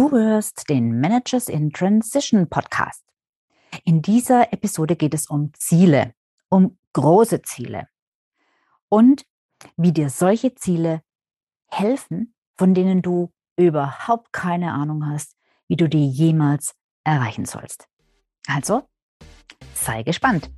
Du 0.00 0.10
hörst 0.12 0.70
den 0.70 0.98
Managers 0.98 1.50
in 1.50 1.74
Transition 1.74 2.48
Podcast. 2.48 3.04
In 3.84 4.00
dieser 4.00 4.50
Episode 4.50 4.96
geht 4.96 5.12
es 5.12 5.26
um 5.26 5.52
Ziele, 5.52 6.14
um 6.48 6.78
große 6.94 7.42
Ziele 7.42 7.86
und 8.88 9.26
wie 9.76 9.92
dir 9.92 10.08
solche 10.08 10.54
Ziele 10.54 11.02
helfen, 11.66 12.34
von 12.56 12.72
denen 12.72 13.02
du 13.02 13.30
überhaupt 13.58 14.32
keine 14.32 14.72
Ahnung 14.72 15.06
hast, 15.06 15.36
wie 15.68 15.76
du 15.76 15.86
die 15.86 16.08
jemals 16.08 16.74
erreichen 17.04 17.44
sollst. 17.44 17.86
Also, 18.46 18.88
sei 19.74 20.02
gespannt. 20.02 20.50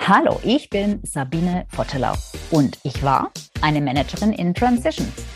Hallo, 0.00 0.40
ich 0.42 0.70
bin 0.70 0.98
Sabine 1.04 1.68
Vottelau 1.70 2.16
und 2.50 2.80
ich 2.82 3.04
war 3.04 3.30
eine 3.62 3.80
Managerin 3.80 4.32
in 4.32 4.54
Transitions. 4.54 5.35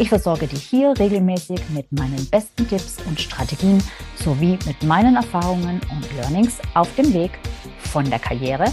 Ich 0.00 0.10
versorge 0.10 0.46
dich 0.46 0.62
hier 0.62 0.96
regelmäßig 0.96 1.70
mit 1.70 1.90
meinen 1.90 2.24
besten 2.30 2.68
Tipps 2.68 3.04
und 3.04 3.20
Strategien 3.20 3.82
sowie 4.14 4.56
mit 4.64 4.80
meinen 4.84 5.16
Erfahrungen 5.16 5.80
und 5.90 6.14
Learnings 6.14 6.60
auf 6.74 6.94
dem 6.94 7.12
Weg 7.12 7.32
von 7.80 8.08
der 8.08 8.20
Karriere 8.20 8.66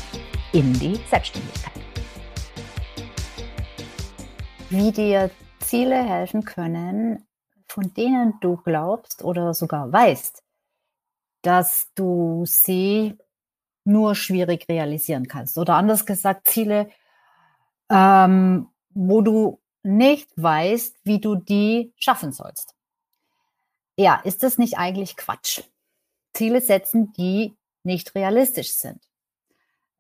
in 0.54 0.72
die 0.74 1.00
Selbstständigkeit. 1.10 1.74
Wie 4.70 4.92
dir 4.92 5.32
Ziele 5.62 6.04
helfen 6.04 6.46
können, 6.46 7.26
von 7.68 7.92
denen 7.96 8.36
du 8.42 8.58
glaubst 8.58 9.24
oder 9.24 9.56
sogar 9.56 9.92
weißt, 9.92 10.44
dass 11.42 11.92
du 11.96 12.44
sie 12.46 13.18
nur 13.84 14.14
schwierig 14.14 14.70
realisieren 14.70 15.28
kannst. 15.28 15.58
Oder 15.58 15.74
anders 15.74 16.06
gesagt, 16.06 16.48
Ziele, 16.48 16.88
ähm, 17.90 18.68
wo 18.94 19.22
du 19.22 19.60
nicht 19.86 20.30
weißt, 20.36 20.96
wie 21.04 21.20
du 21.20 21.36
die 21.36 21.94
schaffen 21.96 22.32
sollst. 22.32 22.74
Ja, 23.98 24.16
ist 24.24 24.44
das 24.44 24.58
nicht 24.58 24.78
eigentlich 24.78 25.16
Quatsch? 25.16 25.62
Ziele 26.34 26.60
setzen, 26.60 27.14
die 27.14 27.56
nicht 27.84 28.16
realistisch 28.16 28.74
sind. 28.74 29.00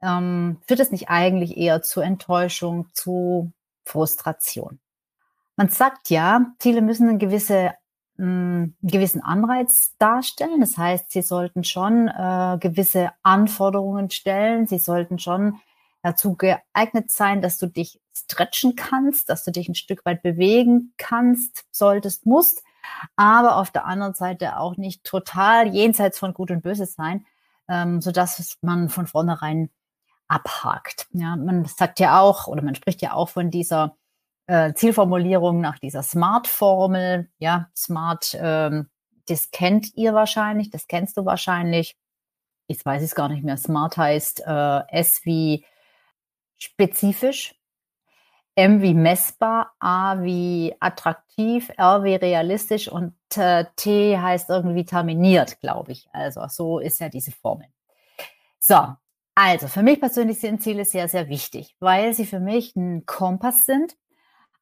Ähm, 0.01 0.57
führt 0.67 0.81
es 0.81 0.91
nicht 0.91 1.09
eigentlich 1.09 1.55
eher 1.55 1.81
zu 1.81 2.01
Enttäuschung, 2.01 2.89
zu 2.93 3.51
Frustration? 3.85 4.79
Man 5.55 5.69
sagt 5.69 6.09
ja, 6.09 6.53
Ziele 6.59 6.81
müssen 6.81 7.07
eine 7.07 7.17
gewisse, 7.17 7.73
mh, 8.17 8.25
einen 8.25 8.77
gewissen 8.81 9.21
Anreiz 9.21 9.95
darstellen. 9.97 10.59
Das 10.59 10.77
heißt, 10.77 11.11
sie 11.11 11.21
sollten 11.21 11.63
schon 11.63 12.09
äh, 12.09 12.57
gewisse 12.59 13.11
Anforderungen 13.23 14.09
stellen. 14.09 14.67
Sie 14.67 14.79
sollten 14.79 15.19
schon 15.19 15.61
dazu 16.05 16.35
geeignet 16.35 17.09
sein, 17.09 17.41
dass 17.41 17.57
du 17.57 17.65
dich 17.65 17.99
stretchen 18.15 18.75
kannst, 18.75 19.27
dass 19.27 19.43
du 19.43 19.51
dich 19.51 19.67
ein 19.67 19.75
Stück 19.75 20.05
weit 20.05 20.21
bewegen 20.21 20.93
kannst, 20.97 21.65
solltest, 21.71 22.27
musst, 22.27 22.63
aber 23.15 23.57
auf 23.57 23.71
der 23.71 23.85
anderen 23.85 24.13
Seite 24.13 24.59
auch 24.59 24.77
nicht 24.77 25.03
total 25.03 25.73
jenseits 25.73 26.19
von 26.19 26.35
Gut 26.35 26.51
und 26.51 26.61
Böse 26.61 26.85
sein, 26.85 27.25
ähm, 27.67 28.01
sodass 28.01 28.57
man 28.61 28.89
von 28.89 29.07
vornherein 29.07 29.71
abhakt. 30.27 31.07
Ja, 31.11 31.35
man 31.35 31.65
sagt 31.65 31.99
ja 31.99 32.19
auch 32.19 32.45
oder 32.45 32.61
man 32.61 32.75
spricht 32.75 33.01
ja 33.01 33.13
auch 33.13 33.29
von 33.29 33.49
dieser 33.49 33.97
äh, 34.45 34.73
Zielformulierung 34.73 35.59
nach 35.59 35.79
dieser 35.79 36.03
Smart-Formel. 36.03 37.31
Ja, 37.39 37.69
Smart, 37.75 38.37
ähm, 38.39 38.89
das 39.27 39.49
kennt 39.49 39.95
ihr 39.95 40.13
wahrscheinlich, 40.13 40.69
das 40.69 40.87
kennst 40.87 41.17
du 41.17 41.25
wahrscheinlich. 41.25 41.97
Ich 42.67 42.85
weiß 42.85 43.01
es 43.01 43.15
gar 43.15 43.29
nicht 43.29 43.43
mehr. 43.43 43.57
Smart 43.57 43.97
heißt 43.97 44.43
äh, 44.45 44.81
S 44.89 45.21
wie 45.23 45.65
spezifisch, 46.57 47.55
M 48.55 48.81
wie 48.81 48.93
messbar, 48.93 49.73
A 49.79 50.21
wie 50.21 50.73
attraktiv, 50.79 51.69
R 51.77 52.03
wie 52.03 52.15
realistisch 52.15 52.87
und 52.87 53.13
äh, 53.35 53.65
T 53.75 54.17
heißt 54.17 54.49
irgendwie 54.49 54.85
terminiert, 54.85 55.59
glaube 55.59 55.91
ich. 55.91 56.07
Also 56.13 56.45
so 56.47 56.79
ist 56.79 56.99
ja 57.01 57.09
diese 57.09 57.31
Formel. 57.31 57.67
So, 58.59 58.95
also 59.35 59.67
für 59.67 59.83
mich 59.83 59.99
persönlich 59.99 60.39
sind 60.39 60.63
Ziele 60.63 60.85
sehr, 60.85 61.09
sehr 61.09 61.27
wichtig, 61.27 61.75
weil 61.79 62.13
sie 62.13 62.25
für 62.25 62.39
mich 62.39 62.75
ein 62.77 63.05
Kompass 63.05 63.65
sind, 63.65 63.97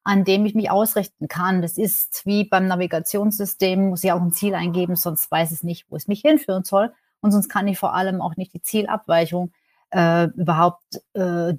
an 0.02 0.24
dem 0.24 0.44
ich 0.44 0.56
mich 0.56 0.70
ausrichten 0.70 1.28
kann. 1.28 1.62
Das 1.62 1.78
ist 1.78 2.26
wie 2.26 2.44
beim 2.44 2.66
Navigationssystem, 2.66 3.90
muss 3.90 4.02
ich 4.02 4.10
auch 4.10 4.20
ein 4.20 4.32
Ziel 4.32 4.54
eingeben, 4.54 4.96
sonst 4.96 5.30
weiß 5.30 5.52
es 5.52 5.62
nicht, 5.62 5.86
wo 5.88 5.96
es 5.96 6.08
mich 6.08 6.20
hinführen 6.22 6.64
soll. 6.64 6.92
Und 7.20 7.30
sonst 7.30 7.48
kann 7.48 7.68
ich 7.68 7.78
vor 7.78 7.94
allem 7.94 8.20
auch 8.20 8.36
nicht 8.36 8.52
die 8.52 8.60
Zielabweichung 8.60 9.52
äh, 9.90 10.24
überhaupt 10.24 11.00
äh, 11.14 11.54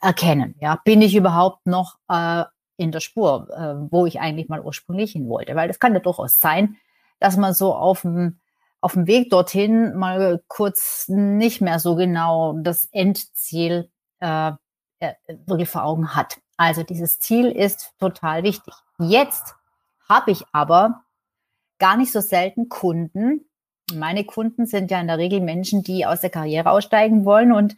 erkennen. 0.00 0.54
Ja, 0.60 0.80
bin 0.84 1.02
ich 1.02 1.14
überhaupt 1.14 1.66
noch 1.66 1.96
äh, 2.08 2.44
in 2.76 2.92
der 2.92 3.00
Spur, 3.00 3.48
äh, 3.50 3.92
wo 3.92 4.06
ich 4.06 4.20
eigentlich 4.20 4.48
mal 4.48 4.60
ursprünglich 4.60 5.12
hin 5.12 5.28
wollte? 5.28 5.54
Weil 5.54 5.68
das 5.68 5.78
kann 5.78 5.94
ja 5.94 6.00
durchaus 6.00 6.38
sein, 6.38 6.76
dass 7.18 7.36
man 7.36 7.54
so 7.54 7.74
auf 7.74 8.02
dem 8.02 8.40
auf 8.80 8.94
dem 8.94 9.06
Weg 9.06 9.28
dorthin 9.30 9.94
mal 9.94 10.42
kurz 10.48 11.06
nicht 11.08 11.60
mehr 11.60 11.78
so 11.78 11.96
genau 11.96 12.54
das 12.54 12.86
Endziel 12.86 13.90
äh, 14.20 14.52
äh, 15.00 15.14
wirklich 15.46 15.68
vor 15.68 15.84
Augen 15.84 16.14
hat. 16.14 16.40
Also 16.56 16.82
dieses 16.82 17.20
Ziel 17.20 17.46
ist 17.50 17.92
total 17.98 18.42
wichtig. 18.42 18.74
Jetzt 18.98 19.54
habe 20.08 20.30
ich 20.30 20.44
aber 20.52 21.04
gar 21.78 21.96
nicht 21.96 22.12
so 22.12 22.20
selten 22.20 22.68
Kunden. 22.68 23.46
Meine 23.92 24.24
Kunden 24.24 24.66
sind 24.66 24.90
ja 24.90 25.00
in 25.00 25.06
der 25.06 25.18
Regel 25.18 25.40
Menschen, 25.40 25.82
die 25.82 26.06
aus 26.06 26.20
der 26.20 26.30
Karriere 26.30 26.70
aussteigen 26.70 27.24
wollen 27.24 27.52
und 27.52 27.76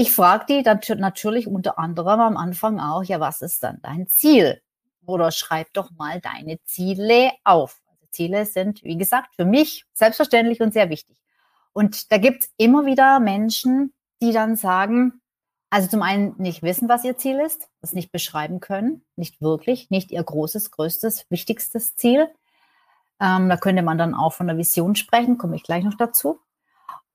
ich 0.00 0.12
frage 0.12 0.44
die 0.48 0.62
dann 0.62 0.78
natürlich 0.98 1.48
unter 1.48 1.76
anderem 1.76 2.20
am 2.20 2.36
Anfang 2.36 2.78
auch, 2.78 3.02
ja, 3.02 3.18
was 3.18 3.42
ist 3.42 3.64
dann 3.64 3.80
dein 3.82 4.06
Ziel? 4.06 4.62
Oder 5.04 5.32
schreib 5.32 5.72
doch 5.72 5.90
mal 5.90 6.20
deine 6.20 6.62
Ziele 6.62 7.32
auf. 7.42 7.80
Also 7.90 8.06
Ziele 8.12 8.46
sind, 8.46 8.84
wie 8.84 8.96
gesagt, 8.96 9.34
für 9.34 9.44
mich 9.44 9.86
selbstverständlich 9.94 10.60
und 10.60 10.72
sehr 10.72 10.88
wichtig. 10.88 11.16
Und 11.72 12.12
da 12.12 12.18
gibt 12.18 12.44
es 12.44 12.50
immer 12.58 12.86
wieder 12.86 13.18
Menschen, 13.18 13.92
die 14.22 14.30
dann 14.30 14.54
sagen, 14.54 15.20
also 15.68 15.88
zum 15.88 16.02
einen 16.02 16.36
nicht 16.38 16.62
wissen, 16.62 16.88
was 16.88 17.02
ihr 17.02 17.18
Ziel 17.18 17.40
ist, 17.40 17.68
das 17.80 17.92
nicht 17.92 18.12
beschreiben 18.12 18.60
können, 18.60 19.04
nicht 19.16 19.40
wirklich, 19.40 19.90
nicht 19.90 20.12
ihr 20.12 20.22
großes, 20.22 20.70
größtes, 20.70 21.26
wichtigstes 21.28 21.96
Ziel. 21.96 22.28
Ähm, 23.18 23.48
da 23.48 23.56
könnte 23.56 23.82
man 23.82 23.98
dann 23.98 24.14
auch 24.14 24.32
von 24.32 24.46
der 24.46 24.58
Vision 24.58 24.94
sprechen, 24.94 25.38
komme 25.38 25.56
ich 25.56 25.64
gleich 25.64 25.82
noch 25.82 25.96
dazu. 25.96 26.38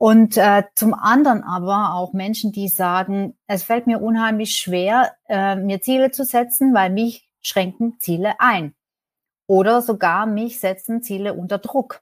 Und 0.04 0.36
äh, 0.36 0.64
zum 0.76 0.94
anderen 0.94 1.44
aber 1.44 1.94
auch 1.94 2.12
Menschen, 2.12 2.52
die 2.52 2.68
sagen, 2.68 3.38
es 3.48 3.64
fällt 3.64 3.88
mir 3.88 4.02
unheimlich 4.02 4.58
schwer, 4.58 5.16
äh, 5.30 5.56
mir 5.56 5.82
Ziele 5.82 6.12
zu 6.12 6.26
setzen, 6.26 6.74
weil 6.74 6.90
mich 6.90 7.30
schränken 7.40 8.02
Ziele 8.02 8.34
ein. 8.40 8.76
Oder 9.48 9.82
sogar 9.82 10.26
mich 10.26 10.60
setzen 10.60 11.04
Ziele 11.04 11.34
unter 11.34 11.58
Druck. 11.58 12.02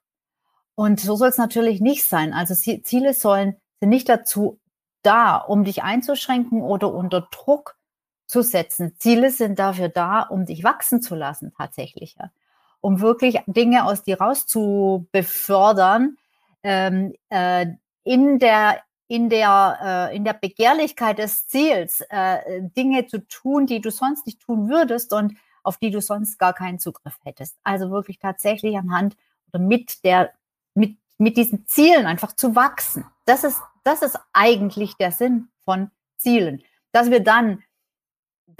Und 0.73 0.99
so 0.99 1.15
soll 1.15 1.29
es 1.29 1.37
natürlich 1.37 1.79
nicht 1.79 2.03
sein. 2.09 2.33
Also 2.33 2.55
Ziele 2.55 3.13
sollen 3.13 3.57
sind 3.79 3.89
nicht 3.89 4.09
dazu 4.09 4.59
da, 5.03 5.37
um 5.37 5.63
dich 5.63 5.83
einzuschränken 5.83 6.63
oder 6.63 6.91
unter 6.91 7.27
Druck 7.29 7.77
zu 8.25 8.41
setzen. 8.41 8.95
Ziele 8.97 9.29
sind 9.29 9.59
dafür 9.59 9.89
da, 9.89 10.23
um 10.23 10.47
dich 10.47 10.63
wachsen 10.63 11.03
zu 11.03 11.13
lassen, 11.13 11.53
tatsächlich. 11.55 12.15
Ja. 12.19 12.31
Um 12.79 12.99
wirklich 12.99 13.41
Dinge 13.45 13.85
aus 13.85 14.01
dir 14.01 14.19
raus 14.19 14.47
zu 14.47 15.07
befördern, 15.11 16.17
ähm, 16.63 17.13
äh, 17.29 17.67
in 18.03 18.39
der 18.39 18.81
in 19.11 19.27
der, 19.27 20.09
äh, 20.09 20.15
in 20.15 20.23
der 20.23 20.31
Begehrlichkeit 20.31 21.17
des 21.17 21.45
Ziels 21.45 21.99
äh, 22.09 22.61
Dinge 22.77 23.07
zu 23.07 23.27
tun, 23.27 23.65
die 23.65 23.81
du 23.81 23.91
sonst 23.91 24.25
nicht 24.25 24.39
tun 24.39 24.69
würdest 24.69 25.11
und 25.11 25.35
auf 25.63 25.75
die 25.75 25.91
du 25.91 25.99
sonst 25.99 26.39
gar 26.39 26.53
keinen 26.53 26.79
Zugriff 26.79 27.19
hättest. 27.25 27.57
Also 27.61 27.91
wirklich 27.91 28.19
tatsächlich 28.19 28.77
anhand 28.77 29.17
oder 29.51 29.61
mit 29.61 30.05
der, 30.05 30.31
mit, 30.75 30.95
mit 31.17 31.35
diesen 31.35 31.67
Zielen 31.67 32.05
einfach 32.05 32.31
zu 32.31 32.55
wachsen. 32.55 33.03
Das 33.25 33.43
ist, 33.43 33.59
das 33.83 34.01
ist 34.01 34.17
eigentlich 34.31 34.95
der 34.95 35.11
Sinn 35.11 35.49
von 35.65 35.91
Zielen. 36.15 36.63
Dass 36.93 37.11
wir 37.11 37.21
dann 37.21 37.61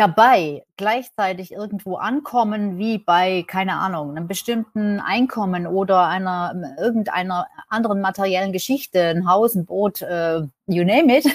dabei 0.01 0.65
gleichzeitig 0.77 1.51
irgendwo 1.51 1.98
ankommen, 1.98 2.80
wie 2.80 2.98
bei, 2.98 3.45
keine 3.48 3.75
Ahnung, 3.75 4.09
einem 4.09 4.27
bestimmten 4.27 5.00
Einkommen 5.00 5.68
oder 5.68 6.07
einer 6.07 6.75
irgendeiner 6.80 7.45
anderen 7.69 8.01
materiellen 8.01 8.51
Geschichte, 8.51 9.09
ein 9.09 9.30
Haus, 9.30 9.53
ein 9.53 9.68
Boot, 9.68 10.01
äh, 10.01 10.42
you 10.65 10.83
name 10.83 11.19
it, 11.19 11.25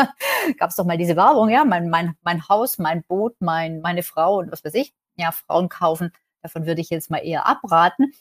gab 0.58 0.70
es 0.70 0.76
doch 0.76 0.86
mal 0.86 0.96
diese 0.96 1.14
Werbung, 1.14 1.50
ja, 1.50 1.66
mein, 1.66 1.90
mein, 1.90 2.16
mein 2.22 2.48
Haus, 2.48 2.78
mein 2.78 3.02
Boot, 3.02 3.36
mein, 3.40 3.82
meine 3.82 4.02
Frau 4.02 4.38
und 4.38 4.50
was 4.50 4.64
weiß 4.64 4.74
ich, 4.74 4.94
ja, 5.16 5.30
Frauen 5.30 5.68
kaufen, 5.68 6.10
davon 6.40 6.64
würde 6.64 6.80
ich 6.80 6.88
jetzt 6.88 7.10
mal 7.10 7.18
eher 7.18 7.46
abraten. 7.46 8.14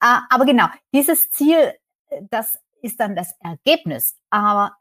Äh, 0.00 0.18
aber 0.30 0.44
genau, 0.44 0.66
dieses 0.94 1.32
Ziel, 1.32 1.74
das 2.30 2.60
ist 2.80 3.00
dann 3.00 3.16
das 3.16 3.34
Ergebnis. 3.40 4.14
Aber 4.30 4.76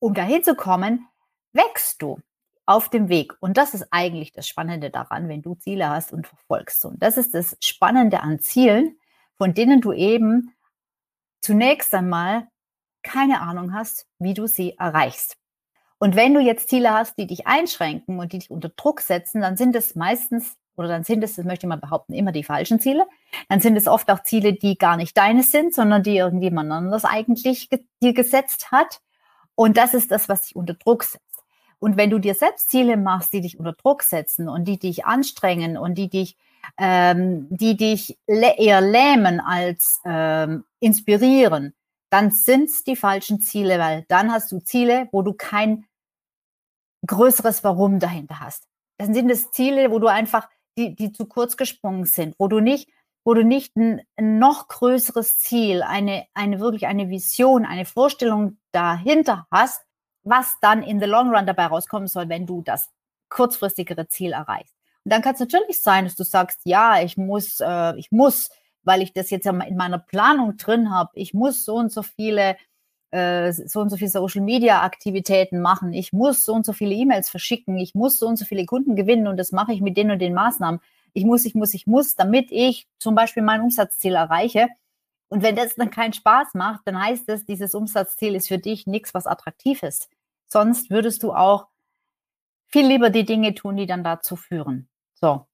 um 0.00 0.14
dahin 0.14 0.42
zu 0.42 0.56
kommen, 0.56 1.06
wächst 1.52 2.02
du 2.02 2.18
auf 2.66 2.88
dem 2.88 3.08
Weg. 3.08 3.34
Und 3.40 3.56
das 3.56 3.74
ist 3.74 3.86
eigentlich 3.90 4.32
das 4.32 4.48
Spannende 4.48 4.90
daran, 4.90 5.28
wenn 5.28 5.42
du 5.42 5.54
Ziele 5.54 5.88
hast 5.88 6.12
und 6.12 6.26
verfolgst. 6.26 6.84
Und 6.84 7.02
das 7.02 7.16
ist 7.16 7.34
das 7.34 7.56
Spannende 7.60 8.20
an 8.20 8.38
Zielen, 8.38 8.98
von 9.36 9.54
denen 9.54 9.80
du 9.80 9.92
eben 9.92 10.54
zunächst 11.40 11.94
einmal 11.94 12.48
keine 13.02 13.40
Ahnung 13.40 13.74
hast, 13.74 14.06
wie 14.18 14.34
du 14.34 14.46
sie 14.46 14.78
erreichst. 14.78 15.36
Und 15.98 16.16
wenn 16.16 16.34
du 16.34 16.40
jetzt 16.40 16.68
Ziele 16.68 16.92
hast, 16.92 17.16
die 17.18 17.26
dich 17.26 17.46
einschränken 17.46 18.18
und 18.18 18.32
die 18.32 18.38
dich 18.38 18.50
unter 18.50 18.70
Druck 18.70 19.00
setzen, 19.00 19.40
dann 19.40 19.56
sind 19.56 19.76
es 19.76 19.94
meistens, 19.94 20.56
oder 20.76 20.88
dann 20.88 21.04
sind 21.04 21.22
es, 21.22 21.36
das 21.36 21.44
möchte 21.44 21.66
mal 21.66 21.76
behaupten, 21.76 22.14
immer 22.14 22.32
die 22.32 22.44
falschen 22.44 22.80
Ziele. 22.80 23.06
Dann 23.48 23.60
sind 23.60 23.76
es 23.76 23.86
oft 23.86 24.10
auch 24.10 24.22
Ziele, 24.22 24.54
die 24.54 24.76
gar 24.76 24.96
nicht 24.96 25.16
deine 25.16 25.42
sind, 25.42 25.74
sondern 25.74 26.02
die 26.02 26.16
irgendjemand 26.16 26.72
anderes 26.72 27.04
eigentlich 27.04 27.68
dir 28.02 28.12
gesetzt 28.12 28.72
hat. 28.72 29.00
Und 29.54 29.76
das 29.76 29.94
ist 29.94 30.10
das, 30.10 30.28
was 30.28 30.42
dich 30.42 30.56
unter 30.56 30.74
Druck 30.74 31.04
setzt. 31.04 31.33
Und 31.78 31.96
wenn 31.96 32.10
du 32.10 32.18
dir 32.18 32.34
selbst 32.34 32.70
Ziele 32.70 32.96
machst, 32.96 33.32
die 33.32 33.40
dich 33.40 33.58
unter 33.58 33.72
Druck 33.72 34.02
setzen 34.02 34.48
und 34.48 34.66
die 34.66 34.78
dich 34.78 35.04
anstrengen 35.04 35.76
und 35.76 35.96
die 35.96 36.08
dich, 36.08 36.36
ähm, 36.78 37.46
die 37.50 37.76
dich 37.76 38.18
eher 38.26 38.80
lähmen 38.80 39.40
als 39.40 40.00
ähm, 40.04 40.64
inspirieren, 40.80 41.74
dann 42.10 42.30
sind 42.30 42.70
es 42.70 42.84
die 42.84 42.96
falschen 42.96 43.40
Ziele, 43.40 43.78
weil 43.78 44.04
dann 44.08 44.30
hast 44.30 44.52
du 44.52 44.60
Ziele, 44.60 45.08
wo 45.10 45.22
du 45.22 45.32
kein 45.32 45.86
größeres 47.06 47.64
Warum 47.64 47.98
dahinter 47.98 48.40
hast. 48.40 48.68
Dann 48.98 49.14
sind 49.14 49.30
es 49.30 49.50
Ziele, 49.50 49.90
wo 49.90 49.98
du 49.98 50.06
einfach, 50.06 50.48
die, 50.78 50.94
die 50.94 51.12
zu 51.12 51.26
kurz 51.26 51.56
gesprungen 51.56 52.04
sind, 52.04 52.36
wo 52.38 52.48
du 52.48 52.60
nicht, 52.60 52.88
wo 53.24 53.34
du 53.34 53.42
nicht 53.44 53.74
ein, 53.76 54.02
noch 54.16 54.68
größeres 54.68 55.38
Ziel, 55.38 55.82
eine, 55.82 56.26
eine 56.34 56.60
wirklich 56.60 56.86
eine 56.86 57.08
Vision, 57.10 57.64
eine 57.64 57.84
Vorstellung 57.84 58.58
dahinter 58.72 59.46
hast, 59.50 59.84
was 60.24 60.56
dann 60.60 60.82
in 60.82 61.00
the 61.00 61.06
long 61.06 61.34
run 61.34 61.46
dabei 61.46 61.66
rauskommen 61.66 62.08
soll, 62.08 62.28
wenn 62.28 62.46
du 62.46 62.62
das 62.62 62.90
kurzfristigere 63.28 64.08
Ziel 64.08 64.32
erreichst. 64.32 64.74
Und 65.04 65.12
dann 65.12 65.22
kann 65.22 65.34
es 65.34 65.40
natürlich 65.40 65.82
sein, 65.82 66.04
dass 66.04 66.16
du 66.16 66.24
sagst, 66.24 66.60
ja, 66.64 67.02
ich 67.02 67.16
muss, 67.16 67.60
äh, 67.60 67.96
ich 67.96 68.10
muss, 68.10 68.50
weil 68.82 69.02
ich 69.02 69.12
das 69.12 69.30
jetzt 69.30 69.44
ja 69.44 69.52
in 69.52 69.76
meiner 69.76 69.98
Planung 69.98 70.56
drin 70.56 70.90
habe, 70.90 71.10
ich 71.14 71.34
muss 71.34 71.64
so 71.64 71.76
und 71.76 71.92
so 71.92 72.02
viele 72.02 72.56
äh, 73.14 73.52
so 73.52 73.80
und 73.80 73.90
so 73.90 73.96
viele 73.96 74.10
Social 74.10 74.40
Media 74.40 74.82
Aktivitäten 74.82 75.60
machen, 75.60 75.92
ich 75.92 76.12
muss 76.12 76.44
so 76.44 76.52
und 76.52 76.66
so 76.66 76.72
viele 76.72 76.94
E-Mails 76.94 77.30
verschicken, 77.30 77.78
ich 77.78 77.94
muss 77.94 78.18
so 78.18 78.26
und 78.26 78.36
so 78.36 78.44
viele 78.44 78.66
Kunden 78.66 78.96
gewinnen 78.96 79.28
und 79.28 79.36
das 79.36 79.52
mache 79.52 79.72
ich 79.72 79.80
mit 79.80 79.96
den 79.96 80.10
und 80.10 80.18
den 80.18 80.34
Maßnahmen. 80.34 80.80
Ich 81.12 81.24
muss, 81.24 81.44
ich 81.44 81.54
muss, 81.54 81.74
ich 81.74 81.86
muss, 81.86 82.16
damit 82.16 82.50
ich 82.50 82.88
zum 82.98 83.14
Beispiel 83.14 83.44
mein 83.44 83.60
Umsatzziel 83.60 84.16
erreiche. 84.16 84.66
Und 85.28 85.44
wenn 85.44 85.54
das 85.54 85.76
dann 85.76 85.90
keinen 85.90 86.12
Spaß 86.12 86.54
macht, 86.54 86.80
dann 86.86 87.00
heißt 87.00 87.28
es, 87.28 87.44
dieses 87.44 87.74
Umsatzziel 87.74 88.34
ist 88.34 88.48
für 88.48 88.58
dich 88.58 88.88
nichts, 88.88 89.14
was 89.14 89.26
attraktiv 89.28 89.84
ist. 89.84 90.08
Sonst 90.46 90.90
würdest 90.90 91.22
du 91.22 91.32
auch 91.32 91.68
viel 92.68 92.86
lieber 92.86 93.10
die 93.10 93.24
Dinge 93.24 93.54
tun, 93.54 93.76
die 93.76 93.86
dann 93.86 94.04
dazu 94.04 94.36
führen. 94.36 94.88
So. 95.14 95.46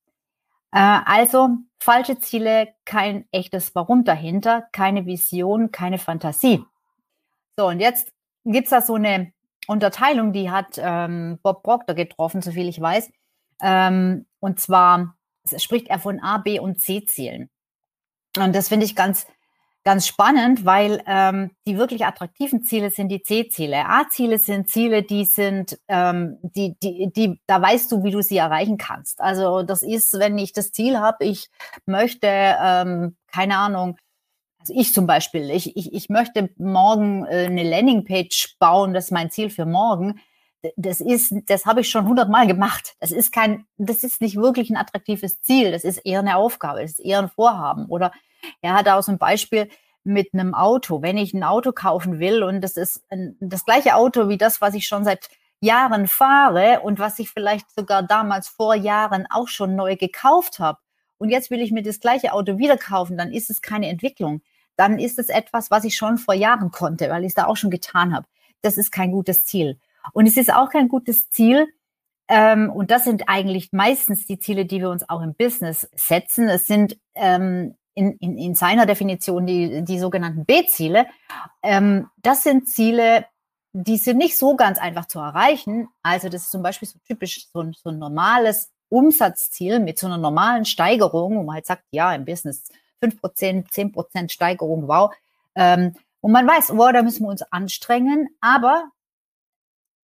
Äh, 0.73 1.01
also 1.05 1.51
falsche 1.79 2.19
Ziele, 2.19 2.75
kein 2.85 3.27
echtes 3.33 3.75
Warum 3.75 4.05
dahinter, 4.05 4.69
keine 4.73 5.07
Vision, 5.07 5.71
keine 5.71 5.99
Fantasie. 5.99 6.65
So, 7.57 7.69
und 7.69 7.81
jetzt 7.81 8.13
gibt 8.45 8.67
es 8.67 8.71
da 8.71 8.81
so 8.81 8.95
eine 8.95 9.33
Unterteilung, 9.67 10.33
die 10.33 10.51
hat 10.51 10.79
ähm, 10.79 11.39
Bob 11.43 11.63
Proctor 11.63 11.95
getroffen, 11.95 12.43
soviel 12.43 12.69
ich 12.69 12.81
weiß. 12.81 13.11
Ähm, 13.63 14.27
und 14.41 14.61
zwar 14.61 15.17
spricht 15.57 15.89
er 15.89 15.99
von 15.99 16.21
A, 16.21 16.39
B 16.39 16.59
und 16.59 16.81
C-Zielen. 16.81 17.51
Und 18.37 18.55
das 18.55 18.69
finde 18.69 18.87
ich 18.87 18.97
ganz 18.97 19.27
ganz 19.85 20.07
spannend, 20.07 20.65
weil 20.65 21.03
ähm, 21.07 21.53
die 21.67 21.79
wirklich 21.79 22.05
attraktiven 22.05 22.65
Ziele 22.65 22.91
sind 22.91 23.09
die 23.09 23.23
C-Ziele. 23.23 23.87
A-Ziele 23.87 24.39
sind 24.39 24.69
Ziele, 24.69 25.03
die 25.03 25.25
sind, 25.25 25.79
ähm, 25.89 26.39
die, 26.43 26.77
die, 26.83 27.11
die, 27.13 27.41
da 27.47 27.63
weißt 27.63 27.91
du, 27.91 28.05
wie 28.05 28.11
du 28.11 28.23
sie 28.23 28.37
erreichen 28.37 28.77
kannst. 28.77 29.21
Also 29.21 29.63
das 29.63 29.83
ist, 29.83 30.19
wenn 30.19 30.37
ich 30.37 30.53
das 30.53 30.73
Ziel 30.73 30.99
habe, 30.99 31.25
ich 31.25 31.49
möchte, 31.87 32.27
ähm, 32.29 33.17
keine 33.33 33.57
Ahnung, 33.57 33.97
also 34.61 34.75
ich 34.77 34.93
zum 34.93 35.07
Beispiel, 35.07 35.51
ich, 35.51 35.75
ich, 35.77 35.95
ich 35.95 36.09
möchte 36.11 36.51
morgen 36.59 37.25
äh, 37.25 37.47
eine 37.47 37.63
Landingpage 37.63 38.57
bauen, 38.59 38.93
das 38.93 39.07
ist 39.07 39.11
mein 39.11 39.31
Ziel 39.31 39.49
für 39.49 39.65
morgen. 39.65 40.21
Das 40.77 41.01
ist, 41.01 41.33
das 41.47 41.65
habe 41.65 41.81
ich 41.81 41.89
schon 41.89 42.07
hundertmal 42.07 42.47
gemacht. 42.47 42.95
Das 43.01 43.13
ist 43.13 43.33
kein, 43.33 43.65
das 43.79 44.05
ist 44.05 44.21
nicht 44.21 44.37
wirklich 44.37 44.69
ein 44.69 44.77
attraktives 44.77 45.41
Ziel. 45.41 45.73
Das 45.73 45.85
ist 45.85 46.05
eher 46.05 46.19
eine 46.19 46.37
Aufgabe. 46.37 46.83
Das 46.83 46.91
ist 46.91 47.01
eher 47.01 47.21
ein 47.21 47.31
Vorhaben. 47.31 47.87
Oder 47.87 48.13
er 48.61 48.75
hat 48.75 48.89
auch 48.89 49.03
so 49.03 49.13
ein 49.13 49.19
Beispiel 49.19 49.69
mit 50.05 50.33
einem 50.33 50.55
Auto. 50.55 51.03
Wenn 51.03 51.19
ich 51.19 51.35
ein 51.35 51.45
Auto 51.45 51.73
kaufen 51.73 52.19
will 52.19 52.43
und 52.43 52.61
das 52.63 52.77
ist 52.77 53.03
ein, 53.11 53.37
das 53.41 53.65
gleiche 53.65 53.95
Auto 53.95 54.29
wie 54.29 54.39
das, 54.39 54.61
was 54.61 54.75
ich 54.75 54.87
schon 54.87 55.05
seit 55.05 55.29
Jahren 55.61 56.09
fahre 56.09 56.81
und 56.81 56.99
was 56.99 57.19
ich 57.19 57.31
vielleicht 57.31 57.71
sogar 57.71 58.03
damals 58.03 58.49
vor 58.49 58.75
Jahren 58.75 59.27
auch 59.29 59.49
schon 59.49 59.77
neu 59.77 59.97
gekauft 59.97 60.59
habe 60.59 60.79
und 61.19 61.29
jetzt 61.29 61.51
will 61.51 61.61
ich 61.61 61.71
mir 61.71 61.83
das 61.83 62.01
gleiche 62.01 62.33
Auto 62.33 62.57
wieder 62.57 62.79
kaufen, 62.79 63.19
dann 63.19 63.31
ist 63.31 63.51
es 63.51 63.61
keine 63.61 63.89
Entwicklung. 63.89 64.41
Dann 64.77 64.99
ist 64.99 65.19
es 65.19 65.29
etwas, 65.29 65.71
was 65.71 65.85
ich 65.85 65.97
schon 65.97 66.17
vor 66.17 66.33
Jahren 66.33 66.71
konnte, 66.71 67.11
weil 67.11 67.23
ich 67.25 67.29
es 67.29 67.35
da 67.35 67.45
auch 67.47 67.57
schon 67.57 67.71
getan 67.71 68.15
habe. 68.15 68.27
Das 68.63 68.79
ist 68.79 68.91
kein 68.91 69.13
gutes 69.13 69.45
Ziel. 69.45 69.79
Und 70.15 70.27
es 70.27 70.39
ist 70.39 70.51
auch 70.51 70.71
kein 70.71 70.89
gutes 70.89 71.29
Ziel, 71.29 71.69
ähm, 72.31 72.71
und 72.71 72.93
das 72.93 73.05
sind 73.05 73.25
eigentlich 73.27 73.73
meistens 73.73 74.25
die 74.25 74.39
Ziele, 74.39 74.65
die 74.65 74.79
wir 74.79 74.89
uns 74.89 75.07
auch 75.09 75.21
im 75.21 75.35
Business 75.35 75.91
setzen. 75.97 76.49
Es 76.49 76.65
sind 76.65 76.97
ähm, 77.17 77.75
in, 77.95 78.17
in, 78.19 78.39
in 78.39 78.55
seiner 78.55 78.87
Definition 78.87 79.47
die, 79.47 79.83
die 79.83 79.99
sogenannten 79.99 80.45
B-Ziele. 80.45 81.07
Ähm, 81.63 82.09
das 82.19 82.43
sind 82.43 82.69
Ziele, 82.69 83.27
die 83.73 83.97
sind 83.97 84.19
nicht 84.19 84.39
so 84.39 84.57
ganz 84.57 84.79
einfach 84.79 85.07
zu 85.07 85.19
erreichen. 85.19 85.89
Also 86.03 86.29
das 86.29 86.43
ist 86.43 86.51
zum 86.51 86.63
Beispiel 86.63 86.89
so 86.89 86.99
typisch 87.07 87.47
so 87.53 87.61
ein, 87.61 87.73
so 87.73 87.91
ein 87.91 87.99
normales 87.99 88.71
Umsatzziel 88.89 89.81
mit 89.81 89.99
so 89.99 90.07
einer 90.07 90.19
normalen 90.19 90.65
Steigerung, 90.65 91.37
wo 91.37 91.43
man 91.43 91.57
halt 91.57 91.67
sagt, 91.67 91.85
ja, 91.91 92.13
im 92.15 92.25
Business 92.25 92.69
5%, 93.03 93.71
10% 93.71 94.31
Steigerung, 94.31 94.89
wow. 94.89 95.15
Ähm, 95.55 95.95
und 96.21 96.33
man 96.33 96.47
weiß, 96.47 96.77
wow, 96.77 96.93
da 96.93 97.03
müssen 97.03 97.25
wir 97.25 97.31
uns 97.31 97.43
anstrengen, 97.43 98.29
aber 98.41 98.91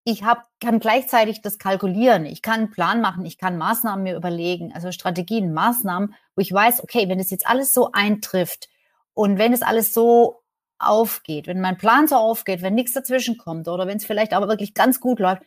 ich 0.07 0.23
hab, 0.23 0.47
kann 0.61 0.79
gleichzeitig 0.79 1.41
das 1.41 1.59
kalkulieren. 1.59 2.25
Ich 2.25 2.41
kann 2.41 2.61
einen 2.61 2.71
Plan 2.71 3.01
machen, 3.01 3.25
ich 3.25 3.37
kann 3.37 3.57
Maßnahmen 3.57 4.03
mir 4.03 4.15
überlegen, 4.15 4.71
also 4.73 4.93
Strategien, 4.93 5.53
Maßnahmen, 5.53 6.15
wo 6.33 6.41
ich 6.41 6.53
weiß, 6.53 6.81
okay, 6.81 7.09
wenn 7.09 7.19
es 7.19 7.29
jetzt 7.29 7.45
alles 7.45 7.73
so 7.73 7.91
eintrifft 7.91 8.69
und 9.13 9.37
wenn 9.37 9.51
es 9.51 9.61
alles 9.61 9.93
so 9.93 10.43
aufgeht, 10.79 11.47
wenn 11.47 11.59
mein 11.59 11.77
Plan 11.77 12.07
so 12.07 12.15
aufgeht, 12.15 12.61
wenn 12.61 12.73
nichts 12.73 12.93
dazwischen 12.93 13.37
kommt 13.37 13.67
oder 13.67 13.85
wenn 13.85 13.97
es 13.97 14.05
vielleicht 14.05 14.33
aber 14.33 14.47
wirklich 14.47 14.73
ganz 14.73 15.01
gut 15.01 15.19
läuft, 15.19 15.41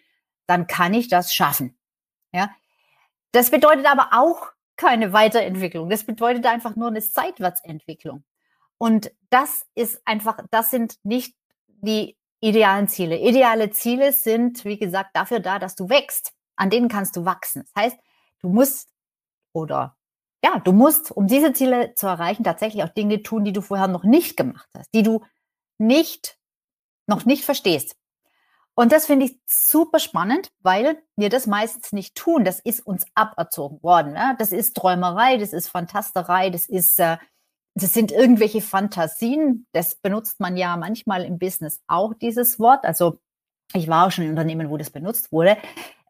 dann 0.47 0.67
kann 0.67 0.93
ich 0.93 1.09
das 1.09 1.33
schaffen. 1.33 1.79
Ja, 2.31 2.51
das 3.33 3.51
bedeutet 3.51 3.87
aber 3.87 4.11
auch 4.13 4.49
keine 4.77 5.15
Weiterentwicklung. 5.15 5.89
Das 5.89 6.05
bedeutet 6.05 6.45
einfach 6.45 6.77
nur 6.77 6.89
eine 6.89 7.01
Seitwärtsentwicklung. 7.01 8.25
Und 8.77 9.11
das 9.31 9.65
ist 9.75 10.07
einfach, 10.07 10.39
das 10.51 10.71
sind 10.71 10.97
nicht 11.03 11.35
die 11.67 12.20
idealen 12.41 12.89
Ziele. 12.89 13.19
Ideale 13.19 13.71
Ziele 13.71 14.13
sind, 14.13 14.65
wie 14.65 14.79
gesagt, 14.79 15.11
dafür 15.15 15.41
da, 15.41 15.59
dass 15.59 15.75
du 15.75 15.89
wächst. 15.89 16.33
An 16.57 16.71
denen 16.71 16.89
kannst 16.89 17.17
du 17.17 17.25
wachsen. 17.25 17.63
Das 17.63 17.85
heißt, 17.85 17.99
du 18.41 18.49
musst 18.49 18.89
oder 19.53 19.97
ja, 20.43 20.59
du 20.59 20.73
musst, 20.73 21.11
um 21.11 21.27
diese 21.27 21.53
Ziele 21.53 21.95
zu 21.95 22.07
erreichen, 22.07 22.45
tatsächlich 22.45 22.83
auch 22.83 22.89
Dinge 22.89 23.23
tun, 23.23 23.45
die 23.45 23.53
du 23.53 23.61
vorher 23.61 23.89
noch 23.89 24.05
nicht 24.05 24.37
gemacht 24.37 24.69
hast, 24.75 24.89
die 24.95 25.03
du 25.03 25.23
nicht, 25.79 26.39
noch 27.07 27.27
nicht 27.27 27.45
verstehst. 27.45 27.97
Und 28.75 28.93
das 28.93 29.05
finde 29.05 29.27
ich 29.27 29.39
super 29.47 29.99
spannend, 29.99 30.51
weil 30.61 31.03
wir 31.17 31.29
das 31.29 31.47
meistens 31.47 31.93
nicht 31.93 32.15
tun. 32.15 32.45
Das 32.45 32.61
ist 32.61 32.81
uns 32.87 33.05
aberzogen 33.15 33.83
worden. 33.83 34.15
Ne? 34.15 34.35
Das 34.39 34.53
ist 34.53 34.75
Träumerei, 34.75 35.37
das 35.37 35.53
ist 35.53 35.69
Fantasterei, 35.69 36.49
das 36.49 36.67
ist 36.67 36.99
äh, 36.99 37.19
das 37.75 37.93
sind 37.93 38.13
irgendwelche 38.13 38.61
Fantasien. 38.61 39.67
Das 39.73 39.95
benutzt 39.95 40.41
man 40.41 40.57
ja 40.57 40.77
manchmal 40.77 41.25
im 41.25 41.39
Business 41.39 41.81
auch, 41.87 42.15
dieses 42.15 42.59
Wort. 42.59 42.85
Also 42.85 43.19
ich 43.73 43.89
war 43.89 44.07
auch 44.07 44.11
schon 44.11 44.25
in 44.25 44.31
Unternehmen, 44.31 44.71
wo 44.71 44.77
das 44.77 44.91
benutzt 44.91 45.31
wurde. 45.31 45.57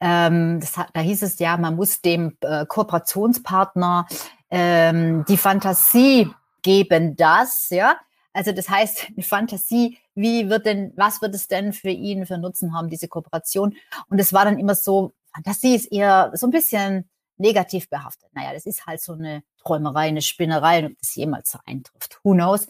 Ähm, 0.00 0.60
das, 0.60 0.72
da 0.72 1.00
hieß 1.00 1.22
es 1.22 1.38
ja, 1.38 1.56
man 1.56 1.76
muss 1.76 2.00
dem 2.00 2.36
äh, 2.40 2.64
Kooperationspartner 2.64 4.06
ähm, 4.50 5.24
die 5.28 5.36
Fantasie 5.36 6.30
geben, 6.62 7.16
das, 7.16 7.68
ja. 7.70 7.96
Also 8.32 8.52
das 8.52 8.68
heißt, 8.68 9.08
eine 9.16 9.22
Fantasie, 9.22 9.98
wie 10.14 10.48
wird 10.48 10.66
denn, 10.66 10.92
was 10.96 11.20
wird 11.20 11.34
es 11.34 11.48
denn 11.48 11.72
für 11.72 11.90
ihn 11.90 12.26
für 12.26 12.38
Nutzen 12.38 12.74
haben, 12.74 12.88
diese 12.88 13.08
Kooperation? 13.08 13.76
Und 14.08 14.18
es 14.18 14.32
war 14.32 14.44
dann 14.44 14.58
immer 14.58 14.74
so, 14.74 15.12
Fantasie 15.34 15.76
ist 15.76 15.92
eher 15.92 16.32
so 16.34 16.46
ein 16.46 16.50
bisschen 16.50 17.08
negativ 17.36 17.88
behaftet. 17.88 18.30
Naja, 18.32 18.52
das 18.52 18.66
ist 18.66 18.86
halt 18.86 19.00
so 19.00 19.12
eine 19.12 19.42
Träumerei, 19.62 20.08
eine 20.08 20.22
Spinnerei 20.22 20.80
und 20.80 20.92
ob 20.92 20.98
das 20.98 21.14
jemals 21.14 21.50
so 21.50 21.58
eintrifft. 21.66 22.18
Who 22.22 22.32
knows? 22.32 22.66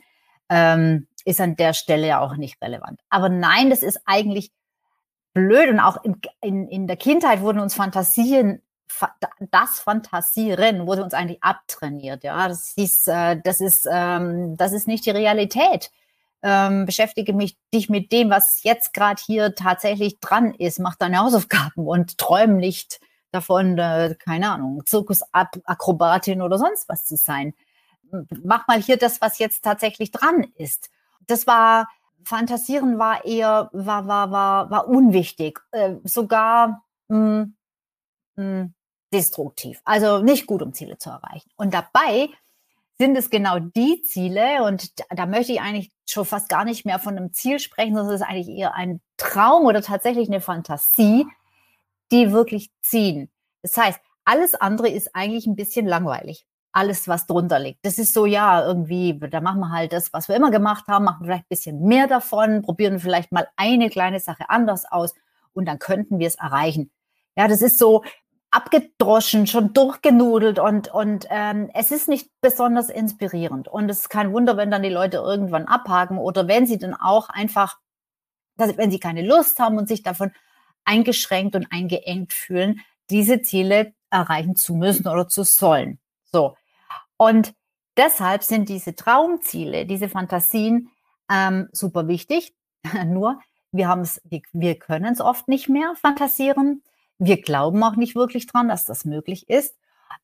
Ähm, 0.48 1.06
ist 1.24 1.40
an 1.40 1.56
der 1.56 1.74
Stelle 1.74 2.06
ja 2.06 2.20
auch 2.20 2.36
nicht 2.36 2.60
relevant. 2.62 3.00
Aber 3.08 3.28
nein, 3.28 3.70
das 3.70 3.82
ist 3.82 4.00
eigentlich 4.04 4.50
blöd 5.32 5.68
und 5.70 5.80
auch 5.80 6.02
in, 6.02 6.20
in, 6.40 6.68
in 6.68 6.86
der 6.86 6.96
Kindheit 6.96 7.40
wurden 7.40 7.60
uns 7.60 7.74
Fantasien, 7.74 8.62
das 9.52 9.80
Fantasieren 9.80 10.86
wurde 10.86 11.04
uns 11.04 11.14
eigentlich 11.14 11.42
abtrainiert. 11.42 12.24
Ja, 12.24 12.48
das 12.48 12.72
ist, 12.76 13.06
äh, 13.08 13.40
das 13.42 13.60
ist, 13.60 13.86
ähm, 13.90 14.56
das 14.56 14.72
ist 14.72 14.88
nicht 14.88 15.06
die 15.06 15.10
Realität. 15.10 15.90
ähm, 16.42 16.86
beschäftige 16.86 17.34
mich 17.34 17.56
dich 17.72 17.90
mit 17.90 18.12
dem, 18.12 18.30
was 18.30 18.62
jetzt 18.62 18.94
gerade 18.94 19.20
hier 19.24 19.54
tatsächlich 19.54 20.20
dran 20.20 20.54
ist, 20.54 20.78
mach 20.78 20.96
deine 20.96 21.18
Hausaufgaben 21.18 21.86
und 21.86 22.18
träum 22.18 22.56
nicht 22.56 23.00
davon, 23.32 23.78
äh, 23.78 24.14
keine 24.18 24.50
Ahnung, 24.50 24.82
Zirkusakrobatin 24.86 26.42
oder 26.42 26.58
sonst 26.58 26.88
was 26.88 27.04
zu 27.04 27.16
sein. 27.16 27.54
Mach 28.44 28.66
mal 28.66 28.80
hier 28.80 28.96
das, 28.96 29.20
was 29.20 29.38
jetzt 29.38 29.62
tatsächlich 29.62 30.10
dran 30.10 30.44
ist. 30.56 30.90
Das 31.26 31.46
war 31.46 31.88
Fantasieren 32.24 32.98
war 32.98 33.24
eher 33.24 33.70
war 33.72 34.06
war 34.06 34.30
war 34.30 34.70
war 34.70 34.88
unwichtig, 34.88 35.60
äh, 35.70 35.94
sogar 36.04 36.84
mh, 37.08 37.16
hm, 37.16 37.56
mh, 38.36 38.44
hm, 38.44 38.74
destruktiv. 39.12 39.80
Also 39.84 40.18
nicht 40.22 40.46
gut, 40.46 40.62
um 40.62 40.72
Ziele 40.74 40.98
zu 40.98 41.10
erreichen. 41.10 41.50
Und 41.56 41.72
dabei 41.72 42.28
sind 42.98 43.16
es 43.16 43.30
genau 43.30 43.58
die 43.58 44.02
Ziele 44.02 44.62
und 44.64 44.92
da 45.08 45.24
möchte 45.24 45.52
ich 45.52 45.60
eigentlich 45.62 45.90
schon 46.06 46.26
fast 46.26 46.50
gar 46.50 46.64
nicht 46.66 46.84
mehr 46.84 46.98
von 46.98 47.16
einem 47.16 47.32
Ziel 47.32 47.58
sprechen, 47.58 47.94
sondern 47.94 48.14
es 48.14 48.20
ist 48.20 48.26
eigentlich 48.26 48.48
eher 48.48 48.74
ein 48.74 49.00
Traum 49.16 49.64
oder 49.64 49.80
tatsächlich 49.80 50.28
eine 50.28 50.42
Fantasie, 50.42 51.26
die 52.10 52.32
wirklich 52.32 52.70
ziehen. 52.82 53.30
Das 53.62 53.76
heißt, 53.76 54.00
alles 54.24 54.54
andere 54.54 54.88
ist 54.88 55.14
eigentlich 55.14 55.46
ein 55.46 55.56
bisschen 55.56 55.86
langweilig. 55.86 56.46
Alles, 56.72 57.08
was 57.08 57.26
drunter 57.26 57.58
liegt. 57.58 57.84
Das 57.84 57.98
ist 57.98 58.14
so, 58.14 58.26
ja, 58.26 58.64
irgendwie, 58.64 59.18
da 59.18 59.40
machen 59.40 59.60
wir 59.60 59.70
halt 59.70 59.92
das, 59.92 60.12
was 60.12 60.28
wir 60.28 60.36
immer 60.36 60.52
gemacht 60.52 60.86
haben, 60.86 61.04
machen 61.04 61.24
vielleicht 61.24 61.44
ein 61.44 61.48
bisschen 61.48 61.82
mehr 61.82 62.06
davon, 62.06 62.62
probieren 62.62 63.00
vielleicht 63.00 63.32
mal 63.32 63.48
eine 63.56 63.90
kleine 63.90 64.20
Sache 64.20 64.48
anders 64.48 64.84
aus 64.90 65.14
und 65.52 65.66
dann 65.66 65.80
könnten 65.80 66.20
wir 66.20 66.28
es 66.28 66.36
erreichen. 66.36 66.92
Ja, 67.36 67.48
das 67.48 67.60
ist 67.60 67.78
so, 67.78 68.04
abgedroschen, 68.50 69.46
schon 69.46 69.72
durchgenudelt 69.72 70.58
und, 70.58 70.92
und 70.92 71.26
ähm, 71.30 71.70
es 71.72 71.90
ist 71.92 72.08
nicht 72.08 72.30
besonders 72.40 72.88
inspirierend. 72.88 73.68
Und 73.68 73.88
es 73.88 74.00
ist 74.00 74.08
kein 74.08 74.32
Wunder, 74.32 74.56
wenn 74.56 74.70
dann 74.70 74.82
die 74.82 74.88
Leute 74.88 75.18
irgendwann 75.18 75.66
abhaken 75.66 76.18
oder 76.18 76.48
wenn 76.48 76.66
sie 76.66 76.78
dann 76.78 76.94
auch 76.94 77.28
einfach, 77.28 77.78
dass, 78.56 78.76
wenn 78.76 78.90
sie 78.90 78.98
keine 78.98 79.22
Lust 79.22 79.58
haben 79.60 79.78
und 79.78 79.88
sich 79.88 80.02
davon 80.02 80.32
eingeschränkt 80.84 81.56
und 81.56 81.66
eingeengt 81.70 82.32
fühlen, 82.32 82.80
diese 83.10 83.42
Ziele 83.42 83.92
erreichen 84.10 84.56
zu 84.56 84.74
müssen 84.74 85.06
oder 85.08 85.28
zu 85.28 85.44
sollen. 85.44 85.98
So. 86.24 86.56
Und 87.16 87.54
deshalb 87.96 88.42
sind 88.42 88.68
diese 88.68 88.94
Traumziele, 88.94 89.86
diese 89.86 90.08
Fantasien 90.08 90.90
ähm, 91.30 91.68
super 91.72 92.08
wichtig. 92.08 92.54
Nur 93.06 93.40
wir 93.72 93.88
haben 93.88 94.00
es, 94.00 94.20
wir, 94.24 94.42
wir 94.52 94.78
können 94.78 95.12
es 95.12 95.20
oft 95.20 95.48
nicht 95.48 95.68
mehr 95.68 95.94
fantasieren 95.94 96.82
wir 97.20 97.40
glauben 97.40 97.82
auch 97.84 97.96
nicht 97.96 98.16
wirklich 98.16 98.46
dran, 98.46 98.68
dass 98.68 98.84
das 98.84 99.04
möglich 99.04 99.48
ist. 99.48 99.76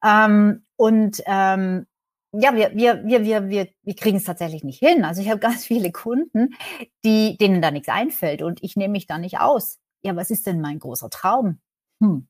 Ähm, 0.03 0.65
und 0.77 1.23
ähm, 1.27 1.87
ja, 2.33 2.55
wir, 2.55 2.73
wir, 2.75 3.05
wir, 3.05 3.25
wir, 3.25 3.49
wir, 3.49 3.69
wir 3.83 3.95
kriegen 3.95 4.17
es 4.17 4.25
tatsächlich 4.25 4.65
nicht 4.65 4.79
hin. 4.79 5.05
Also 5.05 5.21
ich 5.21 5.29
habe 5.29 5.39
ganz 5.41 5.65
viele 5.67 5.93
Kunden, 5.93 6.55
die, 7.05 7.37
denen 7.37 7.63
da 7.63 7.71
nichts 7.71 7.89
einfällt 7.89 8.43
und 8.43 8.63
ich 8.65 8.77
nehme 8.77 8.93
mich 8.93 9.07
da 9.07 9.19
nicht 9.19 9.39
aus. 9.39 9.79
Ja, 10.03 10.17
was 10.17 10.31
ist 10.31 10.47
denn 10.47 10.61
mein 10.61 10.79
großer 10.79 11.11
Traum? 11.11 11.61
Hm. 12.00 12.29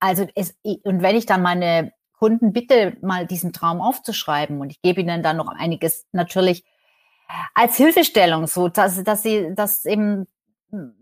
Also 0.00 0.26
es, 0.34 0.56
und 0.62 1.02
wenn 1.02 1.16
ich 1.16 1.26
dann 1.26 1.42
meine 1.42 1.92
Kunden 2.18 2.52
bitte, 2.52 2.96
mal 3.02 3.26
diesen 3.26 3.52
Traum 3.52 3.80
aufzuschreiben 3.80 4.60
und 4.60 4.70
ich 4.70 4.80
gebe 4.82 5.00
ihnen 5.00 5.22
dann 5.22 5.36
noch 5.36 5.48
einiges 5.48 6.06
natürlich 6.12 6.64
als 7.54 7.76
Hilfestellung, 7.76 8.46
so 8.46 8.68
dass, 8.68 9.02
dass 9.04 9.22
sie, 9.22 9.54
dass 9.54 9.84
eben 9.84 10.26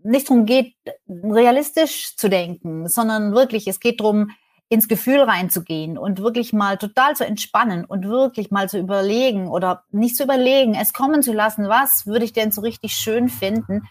nicht 0.03 0.29
darum 0.29 0.45
geht, 0.45 0.75
realistisch 1.07 2.15
zu 2.15 2.29
denken, 2.29 2.87
sondern 2.87 3.33
wirklich, 3.33 3.67
es 3.67 3.79
geht 3.79 4.01
darum, 4.01 4.31
ins 4.71 4.87
Gefühl 4.87 5.19
reinzugehen 5.19 5.97
und 5.97 6.19
wirklich 6.19 6.53
mal 6.53 6.77
total 6.77 7.15
zu 7.15 7.25
entspannen 7.25 7.83
und 7.83 8.07
wirklich 8.07 8.51
mal 8.51 8.69
zu 8.69 8.79
überlegen 8.79 9.49
oder 9.49 9.83
nicht 9.91 10.15
zu 10.15 10.23
überlegen, 10.23 10.75
es 10.75 10.93
kommen 10.93 11.21
zu 11.21 11.33
lassen, 11.33 11.67
was 11.67 12.05
würde 12.07 12.23
ich 12.23 12.31
denn 12.31 12.51
so 12.51 12.61
richtig 12.61 12.93
schön 12.93 13.27
finden, 13.27 13.83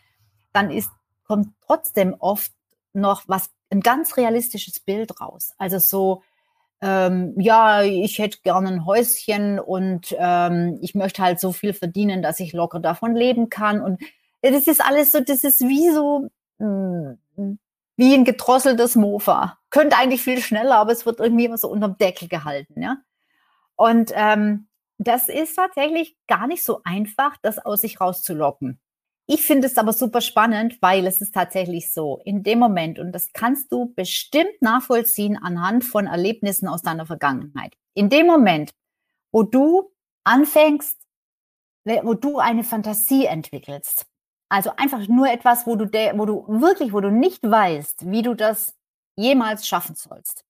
dann 0.54 0.70
ist, 0.70 0.90
kommt 1.30 1.54
trotzdem 1.64 2.16
oft 2.18 2.50
noch 2.92 3.22
was, 3.28 3.50
ein 3.70 3.82
ganz 3.82 4.16
realistisches 4.16 4.80
Bild 4.80 5.20
raus. 5.20 5.54
Also 5.58 5.78
so, 5.78 6.24
ähm, 6.80 7.34
ja, 7.38 7.84
ich 7.84 8.18
hätte 8.18 8.40
gerne 8.42 8.66
ein 8.66 8.84
Häuschen 8.84 9.60
und 9.60 10.12
ähm, 10.18 10.76
ich 10.82 10.96
möchte 10.96 11.22
halt 11.22 11.38
so 11.38 11.52
viel 11.52 11.72
verdienen, 11.72 12.20
dass 12.20 12.40
ich 12.40 12.52
locker 12.52 12.80
davon 12.80 13.14
leben 13.14 13.48
kann 13.48 13.80
und 13.80 14.02
das 14.42 14.66
ist 14.66 14.84
alles 14.84 15.12
so, 15.12 15.20
das 15.20 15.44
ist 15.44 15.60
wie 15.60 15.90
so, 15.90 16.28
hm, 16.58 17.16
wie 17.96 18.14
ein 18.14 18.24
gedrosseltes 18.24 18.96
Mofa. 18.96 19.56
Könnte 19.70 19.98
eigentlich 19.98 20.22
viel 20.22 20.40
schneller, 20.40 20.78
aber 20.78 20.90
es 20.90 21.06
wird 21.06 21.20
irgendwie 21.20 21.44
immer 21.44 21.58
so 21.58 21.68
unterm 21.68 21.96
Deckel 21.96 22.26
gehalten, 22.26 22.82
ja. 22.82 22.96
Und 23.76 24.10
ähm, 24.16 24.66
das 24.98 25.28
ist 25.28 25.54
tatsächlich 25.54 26.16
gar 26.26 26.48
nicht 26.48 26.64
so 26.64 26.80
einfach, 26.82 27.36
das 27.40 27.64
aus 27.64 27.82
sich 27.82 28.00
rauszulocken. 28.00 28.80
Ich 29.32 29.42
finde 29.42 29.68
es 29.68 29.78
aber 29.78 29.92
super 29.92 30.22
spannend, 30.22 30.82
weil 30.82 31.06
es 31.06 31.20
ist 31.20 31.32
tatsächlich 31.32 31.92
so, 31.92 32.20
in 32.24 32.42
dem 32.42 32.58
Moment, 32.58 32.98
und 32.98 33.12
das 33.12 33.32
kannst 33.32 33.70
du 33.70 33.94
bestimmt 33.94 34.60
nachvollziehen 34.60 35.36
anhand 35.36 35.84
von 35.84 36.08
Erlebnissen 36.08 36.66
aus 36.66 36.82
deiner 36.82 37.06
Vergangenheit. 37.06 37.76
In 37.94 38.08
dem 38.08 38.26
Moment, 38.26 38.72
wo 39.30 39.44
du 39.44 39.92
anfängst, 40.24 40.98
wo 41.84 42.14
du 42.14 42.40
eine 42.40 42.64
Fantasie 42.64 43.26
entwickelst, 43.26 44.04
also 44.48 44.72
einfach 44.76 45.06
nur 45.06 45.30
etwas, 45.30 45.64
wo 45.64 45.76
du, 45.76 45.84
wo 45.84 46.26
du 46.26 46.44
wirklich, 46.48 46.92
wo 46.92 47.00
du 47.00 47.12
nicht 47.12 47.48
weißt, 47.48 48.10
wie 48.10 48.22
du 48.22 48.34
das 48.34 48.76
jemals 49.14 49.64
schaffen 49.64 49.94
sollst. 49.94 50.44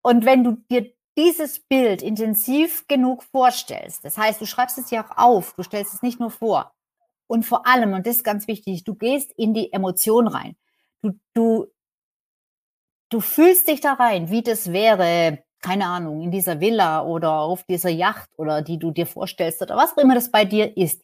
Und 0.00 0.24
wenn 0.24 0.44
du 0.44 0.58
dir 0.70 0.92
dieses 1.18 1.58
Bild 1.58 2.02
intensiv 2.02 2.86
genug 2.86 3.24
vorstellst, 3.24 4.04
das 4.04 4.16
heißt, 4.16 4.40
du 4.40 4.46
schreibst 4.46 4.78
es 4.78 4.92
ja 4.92 5.04
auch 5.04 5.16
auf, 5.16 5.54
du 5.54 5.64
stellst 5.64 5.92
es 5.92 6.02
nicht 6.02 6.20
nur 6.20 6.30
vor. 6.30 6.72
Und 7.30 7.44
vor 7.44 7.66
allem, 7.66 7.92
und 7.94 8.06
das 8.06 8.16
ist 8.16 8.24
ganz 8.24 8.48
wichtig, 8.48 8.84
du 8.84 8.94
gehst 8.94 9.32
in 9.36 9.54
die 9.54 9.72
Emotion 9.72 10.26
rein. 10.28 10.56
Du, 11.02 11.12
du, 11.34 11.66
du 13.10 13.20
fühlst 13.20 13.68
dich 13.68 13.80
da 13.80 13.94
rein, 13.94 14.30
wie 14.30 14.42
das 14.42 14.72
wäre, 14.72 15.42
keine 15.62 15.86
Ahnung, 15.86 16.22
in 16.22 16.30
dieser 16.30 16.60
Villa 16.60 17.04
oder 17.04 17.40
auf 17.40 17.64
dieser 17.64 17.90
Yacht 17.90 18.30
oder 18.36 18.62
die 18.62 18.78
du 18.78 18.90
dir 18.90 19.06
vorstellst 19.06 19.62
oder 19.62 19.76
was 19.76 19.92
auch 19.92 19.98
immer 19.98 20.14
das 20.14 20.30
bei 20.30 20.44
dir 20.44 20.76
ist 20.76 21.02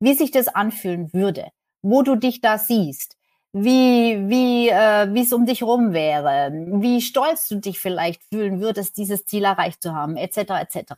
wie 0.00 0.14
sich 0.14 0.30
das 0.30 0.48
anfühlen 0.48 1.12
würde, 1.12 1.48
wo 1.82 2.02
du 2.02 2.16
dich 2.16 2.40
da 2.40 2.58
siehst, 2.58 3.16
wie, 3.52 4.28
wie, 4.28 4.68
äh, 4.68 5.12
wie 5.12 5.22
es 5.22 5.32
um 5.32 5.46
dich 5.46 5.62
rum 5.62 5.92
wäre, 5.92 6.50
wie 6.52 7.00
stolz 7.00 7.48
du 7.48 7.56
dich 7.56 7.78
vielleicht 7.78 8.22
fühlen 8.24 8.60
würdest, 8.60 8.96
dieses 8.96 9.26
Ziel 9.26 9.44
erreicht 9.44 9.82
zu 9.82 9.94
haben, 9.94 10.16
etc., 10.16 10.38
etc. 10.60 10.92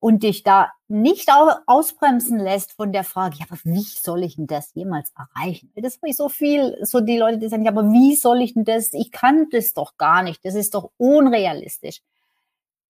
Und 0.00 0.22
dich 0.22 0.42
da 0.42 0.72
nicht 0.88 1.28
ausbremsen 1.66 2.38
lässt 2.38 2.72
von 2.72 2.90
der 2.90 3.04
Frage, 3.04 3.36
ja, 3.38 3.46
aber 3.48 3.60
wie 3.64 3.82
soll 3.82 4.24
ich 4.24 4.36
denn 4.36 4.46
das 4.46 4.72
jemals 4.74 5.12
erreichen? 5.14 5.70
Das 5.76 5.98
ist 6.02 6.16
so 6.16 6.30
viel, 6.30 6.78
so 6.82 7.00
die 7.00 7.18
Leute, 7.18 7.36
die 7.36 7.48
sagen, 7.48 7.64
ja, 7.64 7.70
aber 7.70 7.92
wie 7.92 8.16
soll 8.16 8.40
ich 8.40 8.54
denn 8.54 8.64
das? 8.64 8.94
Ich 8.94 9.12
kann 9.12 9.48
das 9.50 9.74
doch 9.74 9.98
gar 9.98 10.22
nicht. 10.22 10.42
Das 10.44 10.54
ist 10.54 10.74
doch 10.74 10.90
unrealistisch. 10.96 12.00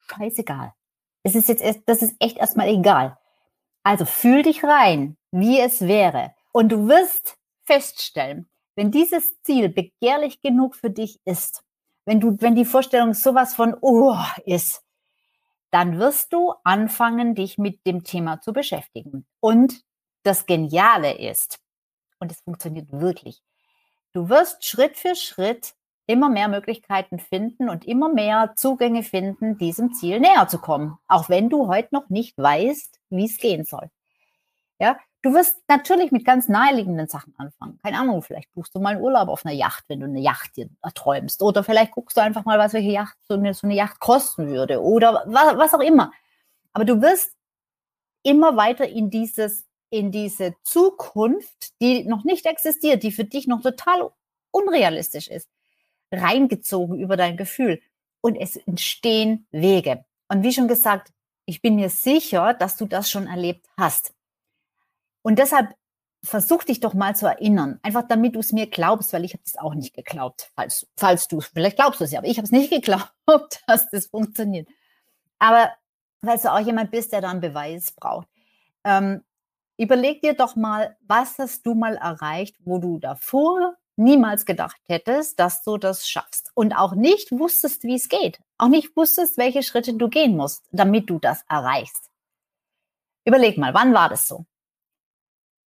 Scheißegal. 0.09 0.73
Das 1.25 1.35
ist 1.35 1.49
jetzt, 1.49 1.62
erst, 1.62 1.81
das 1.87 2.02
ist 2.02 2.14
echt 2.21 2.38
erstmal 2.38 2.69
egal. 2.69 3.19
Also 3.83 4.05
fühl 4.05 4.43
dich 4.43 4.62
rein, 4.62 5.17
wie 5.33 5.59
es 5.59 5.83
wäre. 5.83 6.33
Und 6.52 6.71
du 6.71 6.88
wirst 6.88 7.37
feststellen, 7.64 8.49
wenn 8.76 8.90
dieses 8.90 9.40
Ziel 9.43 9.69
begehrlich 9.69 10.40
genug 10.40 10.76
für 10.76 10.90
dich 10.90 11.21
ist, 11.25 11.62
wenn 12.05 12.21
du, 12.21 12.37
wenn 12.40 12.55
die 12.55 12.64
Vorstellung 12.64 13.14
sowas 13.14 13.55
von 13.55 13.76
oh 13.81 14.17
ist, 14.45 14.83
dann 15.71 15.99
wirst 15.99 16.33
du 16.33 16.55
anfangen, 16.65 17.35
dich 17.35 17.59
mit 17.59 17.87
dem 17.87 18.05
Thema 18.05 18.41
zu 18.41 18.53
beschäftigen. 18.53 19.27
Und 19.41 19.83
das 20.23 20.47
Geniale 20.47 21.17
ist, 21.19 21.61
und 22.19 22.33
es 22.33 22.41
funktioniert 22.41 22.91
wirklich, 22.93 23.43
du 24.12 24.29
wirst 24.29 24.65
Schritt 24.65 24.97
für 24.97 25.15
Schritt 25.15 25.75
immer 26.07 26.29
mehr 26.29 26.49
Möglichkeiten 26.49 27.19
finden 27.19 27.69
und 27.69 27.87
immer 27.87 28.12
mehr 28.12 28.55
Zugänge 28.57 29.03
finden, 29.03 29.59
diesem 29.59 29.95
Ziel 29.95 30.19
näher 30.19 30.49
zu 30.49 30.59
kommen. 30.59 30.99
Auch 31.07 31.29
wenn 31.29 31.49
du 31.49 31.69
heute 31.69 31.91
noch 31.93 32.09
nicht 32.09 32.37
weißt, 32.37 32.99
wie 33.11 33.27
es 33.27 33.39
gehen 33.39 33.65
soll. 33.65 33.91
Ja, 34.81 34.99
du 35.23 35.35
wirst 35.35 35.57
natürlich 35.69 36.12
mit 36.12 36.25
ganz 36.25 36.49
naheliegenden 36.49 37.09
Sachen 37.09 37.35
anfangen. 37.37 37.79
Keine 37.83 37.99
Ahnung, 37.99 38.23
vielleicht 38.23 38.53
buchst 38.53 38.75
du 38.75 38.81
mal 38.81 38.95
einen 38.95 39.03
Urlaub 39.03 39.29
auf 39.29 39.45
einer 39.45 39.55
Yacht, 39.55 39.85
wenn 39.89 40.00
du 40.00 40.07
eine 40.07 40.21
Yacht 40.21 40.57
dir 40.57 40.69
erträumst. 40.83 41.43
Oder 41.43 41.62
vielleicht 41.62 41.93
guckst 41.93 42.17
du 42.17 42.23
einfach 42.23 42.45
mal, 42.45 42.59
was 42.59 42.73
welche 42.73 42.91
Yacht 42.91 43.17
so 43.29 43.35
eine, 43.35 43.55
so 43.55 43.67
eine 43.67 43.75
Yacht 43.75 44.00
kosten 44.00 44.49
würde. 44.49 44.83
Oder 44.83 45.25
was, 45.27 45.57
was 45.57 45.75
auch 45.75 45.81
immer. 45.81 46.12
Aber 46.73 46.85
du 46.85 47.03
wirst 47.03 47.33
immer 48.23 48.57
weiter 48.57 48.89
in 48.89 49.11
dieses, 49.11 49.67
in 49.91 50.11
diese 50.11 50.55
Zukunft, 50.62 51.81
die 51.81 52.05
noch 52.05 52.25
nicht 52.25 52.47
existiert, 52.47 53.03
die 53.03 53.12
für 53.12 53.25
dich 53.25 53.47
noch 53.47 53.62
total 53.62 54.11
unrealistisch 54.50 55.29
ist, 55.29 55.49
reingezogen 56.12 56.99
über 56.99 57.17
dein 57.17 57.37
Gefühl. 57.37 57.81
Und 58.23 58.37
es 58.37 58.57
entstehen 58.57 59.47
Wege. 59.50 60.05
Und 60.29 60.43
wie 60.43 60.53
schon 60.53 60.69
gesagt, 60.69 61.12
ich 61.47 61.62
bin 61.62 61.77
mir 61.77 61.89
sicher, 61.89 62.55
dass 62.55 62.77
du 62.77 62.87
das 62.87 63.11
schon 63.11 63.27
erlebt 63.27 63.67
hast. 63.77 64.12
Und 65.23 65.39
deshalb 65.39 65.75
versuch 66.23 66.65
dich 66.65 66.81
doch 66.81 66.95
mal 66.95 67.17
zu 67.17 67.27
erinnern, 67.27 67.81
einfach 67.83 68.07
damit 68.07 68.35
du 68.35 68.41
es 68.41 68.53
mir 68.53 68.67
glaubst, 68.67 69.12
weil 69.12 69.25
ich 69.25 69.33
habe 69.33 69.43
es 69.47 69.57
auch 69.57 69.75
nicht 69.75 69.95
geglaubt, 69.95 70.50
falls, 70.55 70.87
falls 70.97 71.29
du, 71.29 71.41
vielleicht 71.41 71.77
glaubst 71.77 72.00
du 72.00 72.05
es 72.05 72.12
ja, 72.12 72.19
aber 72.19 72.29
ich 72.29 72.37
habe 72.37 72.45
es 72.45 72.53
nicht 72.53 72.71
geglaubt, 72.71 73.62
dass 73.67 73.89
das 73.91 74.07
funktioniert. 74.07 74.69
Aber 75.39 75.71
weil 76.23 76.39
du 76.39 76.53
auch 76.53 76.61
jemand 76.61 76.91
bist, 76.91 77.12
der 77.12 77.23
da 77.23 77.31
einen 77.31 77.41
Beweis 77.41 77.93
braucht. 77.93 78.29
Ähm, 78.85 79.23
überleg 79.79 80.21
dir 80.21 80.35
doch 80.35 80.57
mal, 80.57 80.97
was 81.07 81.39
hast 81.39 81.65
du 81.65 81.75
mal 81.75 81.97
erreicht, 81.97 82.57
wo 82.65 82.79
du 82.79 82.99
davor 82.99 83.77
niemals 83.97 84.45
gedacht 84.45 84.81
hättest, 84.87 85.39
dass 85.39 85.62
du 85.62 85.77
das 85.77 86.09
schaffst 86.09 86.50
und 86.55 86.73
auch 86.73 86.95
nicht 86.95 87.33
wusstest, 87.33 87.85
wie 87.85 87.95
es 87.95 88.09
geht, 88.09 88.41
auch 88.59 88.69
nicht 88.69 88.97
wusstest, 88.97 89.37
welche 89.39 89.62
Schritte 89.62 89.95
du 89.95 90.09
gehen 90.09 90.37
musst, 90.37 90.65
damit 90.73 91.09
du 91.11 91.19
das 91.19 91.45
erreichst. 91.49 92.11
Überleg 93.25 93.59
mal, 93.59 93.75
wann 93.75 93.93
war 93.93 94.09
das 94.09 94.27
so? 94.27 94.47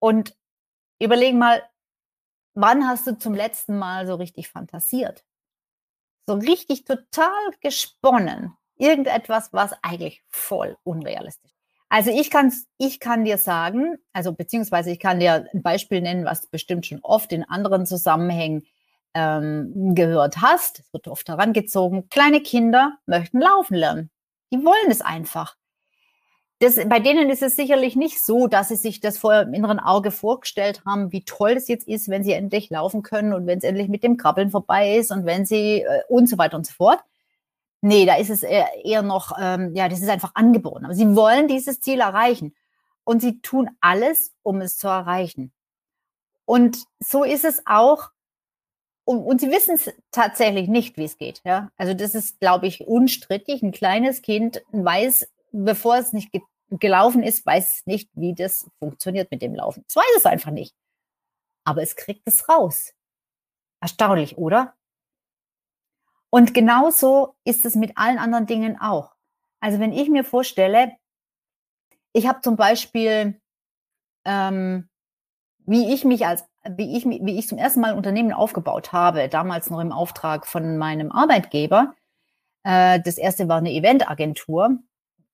Und 0.02 0.36
überleg 1.00 1.36
mal, 1.36 1.64
wann 2.56 2.88
hast 2.88 3.06
du 3.06 3.18
zum 3.18 3.36
letzten 3.36 3.78
Mal 3.78 4.08
so 4.08 4.16
richtig 4.16 4.50
fantasiert? 4.50 5.24
So 6.28 6.34
richtig 6.34 6.86
total 6.86 7.52
gesponnen. 7.62 8.54
Irgendetwas, 8.78 9.54
was 9.54 9.74
eigentlich 9.84 10.24
voll 10.28 10.76
unrealistisch 10.84 11.52
ist. 11.52 11.58
Also 11.90 12.10
ich 12.10 12.32
kann, 12.32 12.52
ich 12.78 13.00
kann 13.00 13.26
dir 13.26 13.38
sagen, 13.38 13.98
also 14.12 14.34
beziehungsweise 14.34 14.92
ich 14.92 15.00
kann 15.00 15.20
dir 15.20 15.46
ein 15.54 15.62
Beispiel 15.62 16.02
nennen, 16.02 16.26
was 16.26 16.42
du 16.42 16.48
bestimmt 16.50 16.88
schon 16.88 17.00
oft 17.04 17.32
in 17.32 17.44
anderen 17.44 17.86
Zusammenhängen 17.86 18.64
ähm, 19.14 19.94
gehört 19.94 20.38
hast. 20.38 20.80
Es 20.80 20.94
wird 20.94 21.08
oft 21.10 21.28
herangezogen. 21.30 22.10
Kleine 22.10 22.42
Kinder 22.42 22.98
möchten 23.06 23.40
laufen 23.40 23.76
lernen. 23.76 24.10
Die 24.52 24.64
wollen 24.64 24.90
es 24.90 25.02
einfach. 25.02 25.58
Das, 26.62 26.76
bei 26.76 27.00
denen 27.00 27.32
ist 27.32 27.42
es 27.42 27.56
sicherlich 27.56 27.96
nicht 27.96 28.24
so, 28.24 28.46
dass 28.46 28.68
sie 28.68 28.76
sich 28.76 29.00
das 29.00 29.18
vor 29.18 29.34
im 29.42 29.54
inneren 29.56 29.80
Auge 29.80 30.12
vorgestellt 30.12 30.84
haben, 30.86 31.12
wie 31.12 31.26
toll 31.26 31.56
das 31.56 31.68
jetzt 31.68 31.88
ist, 31.88 32.08
wenn 32.08 32.24
sie 32.24 32.34
endlich 32.34 32.70
laufen 32.70 33.02
können 33.02 33.34
und 33.34 33.48
wenn 33.48 33.58
es 33.58 33.64
endlich 33.64 33.88
mit 33.88 34.04
dem 34.04 34.16
Krabbeln 34.16 34.52
vorbei 34.52 34.96
ist 34.98 35.12
und 35.12 35.26
wenn 35.26 35.44
sie 35.44 35.82
äh, 35.82 36.04
und 36.08 36.30
so 36.30 36.38
weiter 36.38 36.58
und 36.58 36.68
so 36.68 36.74
fort. 36.74 37.00
Nee, 37.82 38.06
da 38.06 38.16
ist 38.18 38.30
es 38.30 38.44
eher, 38.44 38.68
eher 38.86 39.02
noch, 39.02 39.36
ähm, 39.42 39.74
ja, 39.74 39.90
das 39.90 40.02
ist 40.02 40.10
einfach 40.10 40.36
angeboren. 40.36 40.86
Aber 40.86 40.94
sie 40.94 41.16
wollen 41.16 41.48
dieses 41.48 41.82
Ziel 41.82 42.00
erreichen. 42.00 42.56
Und 43.06 43.22
sie 43.22 43.42
tun 43.42 43.72
alles, 43.80 44.32
um 44.44 44.62
es 44.62 44.78
zu 44.78 44.88
erreichen. 44.88 45.52
Und 46.46 46.78
so 47.00 47.24
ist 47.24 47.44
es 47.44 47.64
auch. 47.66 48.12
Und, 49.04 49.24
und 49.24 49.42
sie 49.42 49.50
wissen 49.50 49.74
es 49.74 49.92
tatsächlich 50.12 50.68
nicht, 50.68 50.96
wie 50.98 51.06
es 51.06 51.18
geht. 51.18 51.42
Ja? 51.44 51.72
Also 51.76 51.96
das 51.96 52.14
ist, 52.14 52.40
glaube 52.40 52.68
ich, 52.68 52.82
unstrittig. 52.82 53.64
Ein 53.64 53.72
kleines 53.72 54.22
Kind 54.22 54.62
weiß, 54.72 55.28
bevor 55.52 55.98
es 55.98 56.14
nicht 56.14 56.32
gelaufen 56.80 57.24
ist, 57.24 57.46
weiß 57.46 57.84
nicht, 57.86 58.10
wie 58.14 58.34
das 58.34 58.70
funktioniert 58.80 59.32
mit 59.32 59.42
dem 59.42 59.56
Laufen. 59.56 59.84
Es 59.88 59.96
weiß 59.96 60.16
es 60.18 60.26
einfach 60.26 60.52
nicht. 60.52 60.76
Aber 61.66 61.82
es 61.82 61.96
kriegt 61.96 62.28
es 62.28 62.48
raus. 62.50 62.94
Erstaunlich, 63.82 64.38
oder? 64.38 64.76
Und 66.30 66.54
genauso 66.54 67.36
ist 67.44 67.66
es 67.66 67.76
mit 67.76 67.98
allen 67.98 68.18
anderen 68.18 68.46
Dingen 68.46 68.80
auch. 68.80 69.14
Also 69.60 69.80
wenn 69.80 69.92
ich 69.92 70.10
mir 70.10 70.24
vorstelle, 70.24 70.94
ich 72.14 72.28
habe 72.28 72.42
zum 72.42 72.56
Beispiel, 72.56 73.40
ähm, 74.26 74.90
wie 75.66 75.94
ich 75.94 76.06
mich 76.06 76.26
als, 76.26 76.46
wie 76.70 76.98
ich, 76.98 77.06
wie 77.06 77.38
ich 77.38 77.48
zum 77.48 77.58
ersten 77.58 77.82
Mal 77.82 77.92
ein 77.92 77.98
Unternehmen 77.98 78.34
aufgebaut 78.34 78.94
habe, 78.94 79.30
damals 79.30 79.70
noch 79.70 79.80
im 79.80 79.92
Auftrag 79.92 80.48
von 80.48 80.78
meinem 80.78 81.12
Arbeitgeber. 81.12 81.96
Äh, 82.64 83.02
das 83.02 83.18
erste 83.18 83.48
war 83.48 83.58
eine 83.58 83.72
Eventagentur. 83.72 84.80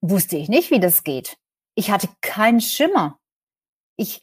Wusste 0.01 0.38
ich 0.38 0.50
nicht, 0.50 0.72
wie 0.72 0.80
das 0.80 1.04
geht. 1.04 1.38
Ich 1.75 1.92
hatte 1.92 2.10
keinen 2.22 2.62
Schimmer. 2.62 3.20
Ich, 3.96 4.22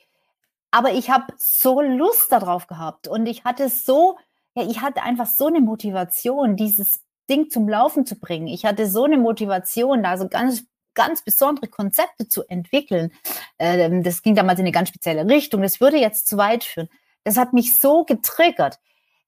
aber 0.71 0.93
ich 0.93 1.11
habe 1.11 1.33
so 1.37 1.81
Lust 1.81 2.31
darauf 2.31 2.67
gehabt 2.67 3.09
und 3.09 3.27
ich 3.27 3.45
hatte 3.45 3.69
so 3.69 4.17
ja, 4.57 4.65
ich 4.69 4.81
hatte 4.81 5.03
einfach 5.03 5.27
so 5.27 5.47
eine 5.47 5.61
Motivation, 5.61 6.57
dieses 6.57 7.01
Ding 7.29 7.51
zum 7.51 7.69
Laufen 7.69 8.07
zu 8.07 8.17
bringen. 8.19 8.47
Ich 8.47 8.65
hatte 8.65 8.89
so 8.89 9.05
eine 9.05 9.19
Motivation, 9.19 10.03
da 10.03 10.17
so 10.17 10.29
ganz 10.29 10.65
ganz 10.95 11.23
besondere 11.23 11.67
Konzepte 11.67 12.29
zu 12.29 12.45
entwickeln. 12.45 13.13
Ähm, 13.59 14.05
das 14.05 14.23
ging 14.23 14.37
damals 14.37 14.61
in 14.61 14.65
eine 14.65 14.71
ganz 14.71 14.91
spezielle 14.91 15.29
Richtung. 15.29 15.61
Das 15.61 15.81
würde 15.81 15.97
jetzt 15.97 16.29
zu 16.29 16.37
weit 16.37 16.63
führen. 16.63 16.89
Das 17.25 17.37
hat 17.37 17.53
mich 17.53 17.77
so 17.79 18.05
getriggert. 18.05 18.79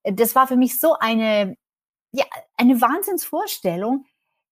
Das 0.04 0.36
war 0.36 0.46
für 0.46 0.54
mich 0.54 0.78
so 0.78 0.94
eine, 0.96 1.56
ja, 2.12 2.24
eine 2.56 2.80
Wahnsinnsvorstellung, 2.80 4.06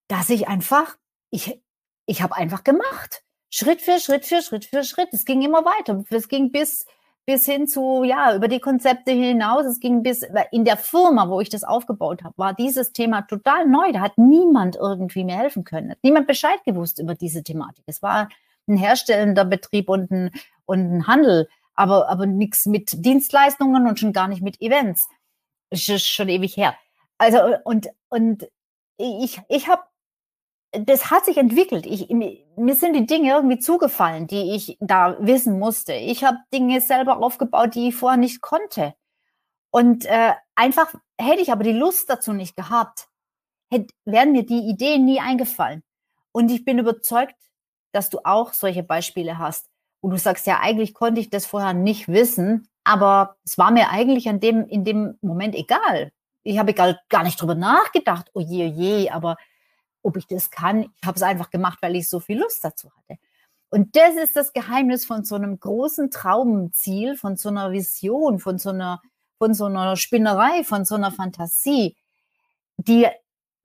dass 0.08 0.28
ich 0.28 0.48
einfach, 0.48 0.96
ich, 1.30 1.60
ich 2.06 2.22
habe 2.22 2.36
einfach 2.36 2.64
gemacht. 2.64 3.22
Schritt 3.50 3.80
für 3.80 4.00
Schritt 4.00 4.24
für 4.24 4.42
Schritt 4.42 4.64
für 4.64 4.84
Schritt. 4.84 5.08
Es 5.12 5.24
ging 5.24 5.42
immer 5.42 5.64
weiter. 5.64 6.04
Es 6.10 6.28
ging 6.28 6.50
bis, 6.50 6.86
bis 7.24 7.46
hin 7.46 7.68
zu, 7.68 8.02
ja, 8.02 8.34
über 8.34 8.48
die 8.48 8.58
Konzepte 8.58 9.12
hinaus. 9.12 9.64
Es 9.64 9.80
ging 9.80 10.02
bis 10.02 10.22
in 10.50 10.64
der 10.64 10.76
Firma, 10.76 11.28
wo 11.28 11.40
ich 11.40 11.50
das 11.50 11.62
aufgebaut 11.62 12.24
habe, 12.24 12.34
war 12.36 12.54
dieses 12.54 12.92
Thema 12.92 13.22
total 13.22 13.66
neu. 13.66 13.92
Da 13.92 14.00
hat 14.00 14.18
niemand 14.18 14.76
irgendwie 14.76 15.24
mir 15.24 15.36
helfen 15.36 15.64
können. 15.64 15.92
Hat 15.92 15.98
niemand 16.02 16.26
Bescheid 16.26 16.62
gewusst 16.64 16.98
über 16.98 17.14
diese 17.14 17.42
Thematik. 17.42 17.84
Es 17.86 18.02
war 18.02 18.28
ein 18.66 18.76
herstellender 18.76 19.44
Betrieb 19.44 19.88
und 19.88 20.10
ein, 20.10 20.30
und 20.64 20.92
ein 20.92 21.06
Handel, 21.06 21.48
aber, 21.74 22.08
aber 22.08 22.26
nichts 22.26 22.66
mit 22.66 23.04
Dienstleistungen 23.04 23.86
und 23.86 23.98
schon 23.98 24.12
gar 24.12 24.28
nicht 24.28 24.42
mit 24.42 24.60
Events. 24.60 25.08
Das 25.70 25.88
ist 25.88 26.06
schon 26.06 26.28
ewig 26.28 26.56
her. 26.56 26.74
Also, 27.18 27.38
und, 27.64 27.88
und 28.08 28.48
ich, 28.96 29.40
ich 29.48 29.68
habe 29.68 29.82
das 30.80 31.10
hat 31.10 31.24
sich 31.24 31.36
entwickelt. 31.36 31.86
Ich, 31.86 32.08
mir 32.10 32.74
sind 32.74 32.94
die 32.94 33.06
Dinge 33.06 33.30
irgendwie 33.30 33.58
zugefallen, 33.58 34.26
die 34.26 34.54
ich 34.54 34.76
da 34.80 35.16
wissen 35.20 35.58
musste. 35.58 35.92
Ich 35.92 36.24
habe 36.24 36.38
Dinge 36.52 36.80
selber 36.80 37.18
aufgebaut, 37.18 37.74
die 37.74 37.88
ich 37.88 37.96
vorher 37.96 38.18
nicht 38.18 38.40
konnte. 38.40 38.94
Und 39.70 40.04
äh, 40.06 40.32
einfach 40.54 40.94
hätte 41.18 41.42
ich 41.42 41.50
aber 41.50 41.64
die 41.64 41.72
Lust 41.72 42.08
dazu 42.08 42.32
nicht 42.32 42.56
gehabt, 42.56 43.08
hätte, 43.70 43.92
wären 44.04 44.32
mir 44.32 44.44
die 44.44 44.68
Ideen 44.68 45.04
nie 45.04 45.20
eingefallen. 45.20 45.82
Und 46.32 46.50
ich 46.50 46.64
bin 46.64 46.78
überzeugt, 46.78 47.36
dass 47.92 48.10
du 48.10 48.18
auch 48.24 48.52
solche 48.52 48.82
Beispiele 48.82 49.38
hast. 49.38 49.68
Und 50.00 50.10
du 50.10 50.18
sagst 50.18 50.46
ja, 50.46 50.60
eigentlich 50.60 50.94
konnte 50.94 51.20
ich 51.20 51.30
das 51.30 51.46
vorher 51.46 51.72
nicht 51.72 52.08
wissen, 52.08 52.68
aber 52.84 53.36
es 53.44 53.56
war 53.56 53.70
mir 53.70 53.90
eigentlich 53.90 54.28
an 54.28 54.40
dem, 54.40 54.66
in 54.68 54.84
dem 54.84 55.18
Moment 55.22 55.54
egal. 55.54 56.12
Ich 56.42 56.58
habe 56.58 56.74
gar, 56.74 56.98
gar 57.08 57.22
nicht 57.24 57.40
drüber 57.40 57.54
nachgedacht, 57.54 58.30
oh 58.34 58.40
je, 58.40 58.68
oh 58.68 58.80
je, 58.80 59.10
aber 59.10 59.36
ob 60.04 60.16
ich 60.16 60.26
das 60.26 60.50
kann. 60.50 60.82
Ich 60.82 61.06
habe 61.06 61.16
es 61.16 61.22
einfach 61.22 61.50
gemacht, 61.50 61.78
weil 61.82 61.96
ich 61.96 62.08
so 62.08 62.20
viel 62.20 62.38
Lust 62.38 62.64
dazu 62.64 62.90
hatte. 62.96 63.18
Und 63.70 63.96
das 63.96 64.14
ist 64.14 64.36
das 64.36 64.52
Geheimnis 64.52 65.04
von 65.04 65.24
so 65.24 65.34
einem 65.34 65.58
großen 65.58 66.10
Traumziel, 66.10 67.16
von 67.16 67.36
so 67.36 67.48
einer 67.48 67.72
Vision, 67.72 68.38
von 68.38 68.58
so 68.58 68.70
einer, 68.70 69.02
von 69.38 69.52
so 69.52 69.64
einer 69.64 69.96
Spinnerei, 69.96 70.62
von 70.62 70.84
so 70.84 70.94
einer 70.94 71.10
Fantasie, 71.10 71.96
die 72.76 73.08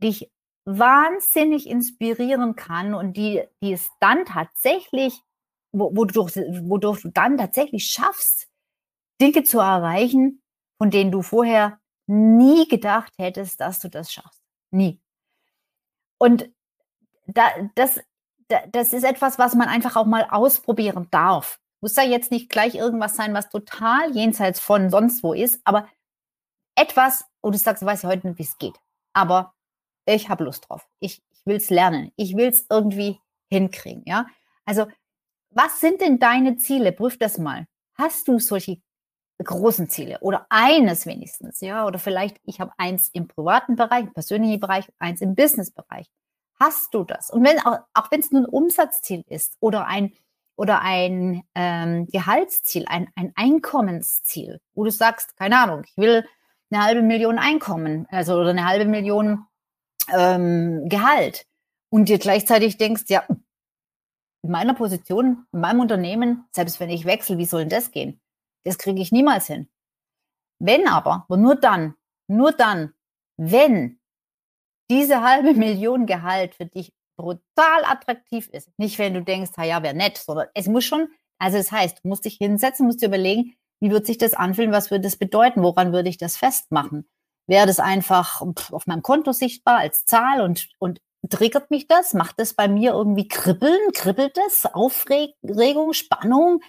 dich 0.02 0.32
wahnsinnig 0.65 1.67
inspirieren 1.67 2.56
kann 2.56 2.93
und 2.93 3.17
die, 3.17 3.43
die 3.62 3.73
es 3.73 3.89
dann 3.99 4.25
tatsächlich, 4.25 5.21
wodurch, 5.71 6.36
wodurch 6.36 7.02
du 7.02 7.10
dann 7.10 7.38
tatsächlich 7.38 7.86
schaffst, 7.86 8.47
Dinge 9.21 9.43
zu 9.43 9.60
erreichen, 9.60 10.41
von 10.78 10.89
denen 10.89 11.12
du 11.12 11.21
vorher 11.21 11.80
nie 12.08 12.67
gedacht 12.67 13.13
hättest, 13.17 13.60
dass 13.60 13.80
du 13.80 13.89
das 13.89 14.12
schaffst. 14.12 14.41
Nie. 14.71 14.99
Und 16.20 16.50
da, 17.26 17.50
das, 17.76 18.00
da, 18.48 18.60
das 18.72 18.94
ist 18.94 19.04
etwas, 19.04 19.40
was 19.40 19.56
man 19.56 19.68
einfach 19.68 19.96
auch 19.96 20.06
mal 20.06 20.28
ausprobieren 20.30 21.08
darf. 21.10 21.60
Muss 21.82 21.94
da 21.94 22.04
jetzt 22.04 22.30
nicht 22.30 22.50
gleich 22.50 22.76
irgendwas 22.76 23.16
sein, 23.16 23.34
was 23.34 23.50
total 23.50 24.12
jenseits 24.12 24.60
von 24.60 24.90
sonst 24.90 25.24
wo 25.24 25.34
ist, 25.34 25.62
aber 25.64 25.88
etwas, 26.76 27.26
wo 27.42 27.50
du 27.50 27.58
sagst, 27.58 27.82
du 27.82 27.86
weißt 27.86 28.04
ja 28.04 28.10
heute 28.10 28.28
nicht, 28.28 28.38
wie 28.38 28.44
es 28.44 28.58
geht. 28.58 28.78
Aber 29.14 29.54
ich 30.06 30.30
habe 30.30 30.44
Lust 30.44 30.70
drauf. 30.70 30.88
Ich, 31.00 31.22
ich 31.32 31.46
will 31.46 31.58
es 31.58 31.70
lernen. 31.70 32.12
Ich 32.16 32.36
will 32.36 32.50
es 32.50 32.66
irgendwie 32.70 33.20
hinkriegen. 33.50 34.04
Ja? 34.06 34.28
Also, 34.66 34.88
was 35.52 35.80
sind 35.80 36.02
denn 36.02 36.20
deine 36.20 36.58
Ziele? 36.58 36.92
Prüf 36.92 37.18
das 37.18 37.38
mal. 37.38 37.66
Hast 37.96 38.28
du 38.28 38.40
solche 38.40 38.82
großen 39.43 39.89
Ziele 39.89 40.19
oder 40.19 40.45
eines 40.49 41.06
wenigstens, 41.06 41.62
ja, 41.62 41.86
oder 41.86 41.99
vielleicht 41.99 42.38
ich 42.43 42.60
habe 42.60 42.71
eins 42.78 43.10
im 43.13 43.28
privaten 43.28 43.75
Bereich, 43.75 44.06
im 44.06 44.13
persönlichen 44.13 44.60
Bereich, 44.60 44.88
eins 44.99 45.21
im 45.21 45.36
Business-Bereich. 45.36 46.08
Hast 46.60 46.93
du 46.93 47.04
das? 47.06 47.30
Und 47.30 47.43
wenn 47.45 47.60
auch, 47.60 47.80
auch 47.93 48.12
wenn 48.12 48.19
es 48.19 48.32
nur 48.32 48.41
ein 48.41 48.45
Umsatzziel 48.45 49.23
ist 49.28 49.56
oder 49.62 49.88
ein 49.88 50.12
oder 50.58 50.82
ein 50.82 51.43
ähm, 51.56 52.08
Gehaltsziel, 52.08 52.86
ein, 52.88 53.08
ein 53.15 53.32
Einkommensziel, 53.36 54.60
wo 54.73 54.84
du 54.84 54.91
sagst, 54.91 55.38
keine 55.38 55.58
Ahnung, 55.58 55.84
ich 55.86 55.95
will 55.95 56.25
eine 56.69 56.84
halbe 56.84 57.02
Million 57.02 57.39
Einkommen, 57.39 58.08
also 58.12 58.36
oder 58.36 58.49
eine 58.49 58.65
halbe 58.65 58.86
Million 58.86 59.45
ähm, 60.13 60.89
Gehalt 60.89 61.45
und 61.89 62.10
dir 62.10 62.19
gleichzeitig 62.19 62.78
denkst, 62.78 63.06
ja, 63.08 63.23
in 64.41 64.52
meiner 64.52 64.73
Position, 64.73 65.45
in 65.54 65.62
meinem 65.62 65.80
Unternehmen, 65.80 66.45
selbst 66.52 66.82
wenn 66.82 66.89
ich 66.89 67.06
wechsle, 67.06 67.38
wie 67.38 67.45
soll 67.45 67.62
denn 67.62 67.69
das 67.69 67.91
gehen? 67.91 68.19
Das 68.65 68.78
kriege 68.78 69.02
ich 69.02 69.12
niemals 69.12 69.48
hin. 69.48 69.69
Wenn 70.60 70.88
aber, 70.88 71.26
aber 71.28 71.38
nur 71.38 71.56
dann, 71.56 71.95
nur 72.28 72.52
dann, 72.52 72.93
wenn 73.38 74.00
diese 74.89 75.22
halbe 75.22 75.54
Million 75.54 76.06
Gehalt 76.06 76.56
für 76.56 76.65
dich 76.65 76.93
brutal 77.17 77.84
attraktiv 77.86 78.48
ist, 78.50 78.69
nicht 78.78 79.00
wenn 79.00 79.13
du 79.13 79.22
denkst, 79.22 79.52
ja, 79.58 79.84
wäre 79.84 79.95
nett, 79.95 80.17
sondern 80.17 80.48
es 80.54 80.67
muss 80.67 80.86
schon, 80.86 81.08
also 81.38 81.58
das 81.58 81.72
heißt, 81.72 82.04
du 82.04 82.08
musst 82.08 82.26
dich 82.26 82.36
hinsetzen, 82.36 82.86
musst 82.86 83.02
dir 83.02 83.08
überlegen, 83.08 83.56
wie 83.82 83.91
wird 83.91 84.06
sich 84.06 84.17
das 84.17 84.34
anfühlen, 84.34 84.72
was 84.72 84.91
würde 84.91 85.04
das 85.04 85.17
bedeuten, 85.17 85.63
woran 85.63 85.93
würde 85.93 86.10
ich 86.10 86.17
das 86.17 86.36
festmachen? 86.36 87.08
Wäre 87.48 87.65
das 87.65 87.80
einfach 87.80 88.41
auf 88.41 88.88
meinem 88.88 89.02
Konto 89.02 89.32
sichtbar 89.32 89.78
als 89.80 90.06
Zahl 90.06 90.41
und, 90.41 90.69
und 90.78 91.02
triggert 91.30 91.72
mich 91.72 91.88
das? 91.88 92.13
Macht 92.13 92.39
das 92.39 92.54
bei 92.54 92.67
mir 92.67 92.91
irgendwie 92.91 93.28
kribbeln? 93.28 93.91
Kribbelt 93.93 94.38
das? 94.38 94.65
Aufregung, 94.65 95.93
Spannung? 95.93 96.62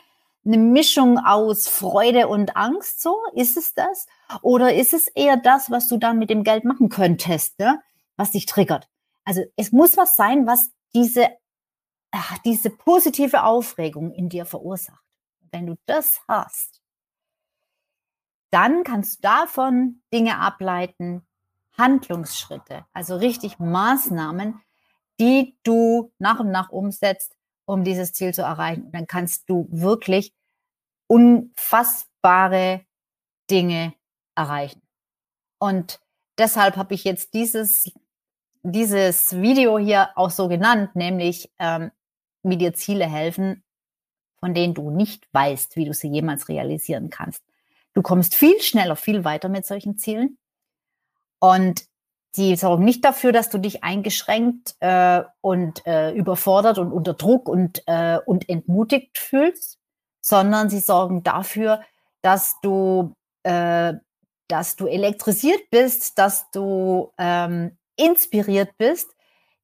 Eine 0.44 0.58
Mischung 0.58 1.18
aus 1.18 1.68
Freude 1.68 2.28
und 2.28 2.56
Angst 2.56 3.02
so? 3.02 3.16
Ist 3.34 3.56
es 3.56 3.74
das? 3.74 4.06
Oder 4.42 4.74
ist 4.74 4.94
es 4.94 5.08
eher 5.08 5.36
das, 5.36 5.70
was 5.70 5.88
du 5.88 5.98
dann 5.98 6.18
mit 6.18 6.30
dem 6.30 6.44
Geld 6.44 6.64
machen 6.64 6.88
könntest, 6.88 7.58
ne? 7.58 7.82
was 8.16 8.32
dich 8.32 8.46
triggert? 8.46 8.88
Also 9.24 9.42
es 9.56 9.72
muss 9.72 9.96
was 9.96 10.16
sein, 10.16 10.46
was 10.46 10.70
diese, 10.94 11.28
ach, 12.10 12.38
diese 12.38 12.70
positive 12.70 13.44
Aufregung 13.44 14.12
in 14.12 14.28
dir 14.28 14.46
verursacht. 14.46 15.04
Wenn 15.52 15.66
du 15.66 15.76
das 15.86 16.20
hast, 16.26 16.80
dann 18.50 18.82
kannst 18.82 19.18
du 19.18 19.28
davon 19.28 20.02
Dinge 20.12 20.38
ableiten, 20.38 21.26
Handlungsschritte, 21.76 22.84
also 22.92 23.16
richtig 23.16 23.58
Maßnahmen, 23.58 24.60
die 25.20 25.56
du 25.62 26.12
nach 26.18 26.40
und 26.40 26.50
nach 26.50 26.70
umsetzt, 26.70 27.36
um 27.70 27.84
dieses 27.84 28.12
Ziel 28.12 28.34
zu 28.34 28.42
erreichen. 28.42 28.84
Und 28.84 28.94
dann 28.94 29.06
kannst 29.06 29.48
du 29.48 29.68
wirklich 29.70 30.34
unfassbare 31.06 32.84
Dinge 33.50 33.94
erreichen. 34.34 34.82
Und 35.58 36.00
deshalb 36.38 36.76
habe 36.76 36.94
ich 36.94 37.04
jetzt 37.04 37.34
dieses, 37.34 37.92
dieses 38.62 39.40
Video 39.40 39.78
hier 39.78 40.10
auch 40.16 40.30
so 40.30 40.48
genannt, 40.48 40.96
nämlich 40.96 41.50
ähm, 41.58 41.90
wie 42.42 42.56
dir 42.56 42.74
Ziele 42.74 43.06
helfen, 43.08 43.62
von 44.38 44.54
denen 44.54 44.74
du 44.74 44.90
nicht 44.90 45.28
weißt, 45.32 45.76
wie 45.76 45.84
du 45.84 45.94
sie 45.94 46.08
jemals 46.08 46.48
realisieren 46.48 47.10
kannst. 47.10 47.44
Du 47.92 48.02
kommst 48.02 48.34
viel 48.34 48.60
schneller, 48.60 48.96
viel 48.96 49.24
weiter 49.24 49.48
mit 49.48 49.66
solchen 49.66 49.98
Zielen. 49.98 50.38
Und 51.40 51.89
die 52.36 52.54
sorgen 52.56 52.84
nicht 52.84 53.04
dafür, 53.04 53.32
dass 53.32 53.50
du 53.50 53.58
dich 53.58 53.82
eingeschränkt 53.82 54.76
äh, 54.80 55.22
und 55.40 55.84
äh, 55.86 56.12
überfordert 56.12 56.78
und 56.78 56.92
unter 56.92 57.14
Druck 57.14 57.48
und, 57.48 57.82
äh, 57.86 58.18
und 58.24 58.48
entmutigt 58.48 59.18
fühlst, 59.18 59.78
sondern 60.20 60.70
sie 60.70 60.80
sorgen 60.80 61.22
dafür, 61.22 61.80
dass 62.22 62.60
du, 62.62 63.14
äh, 63.42 63.94
dass 64.48 64.76
du 64.76 64.86
elektrisiert 64.86 65.70
bist, 65.70 66.18
dass 66.18 66.50
du 66.52 67.12
ähm, 67.18 67.76
inspiriert 67.96 68.70
bist, 68.78 69.10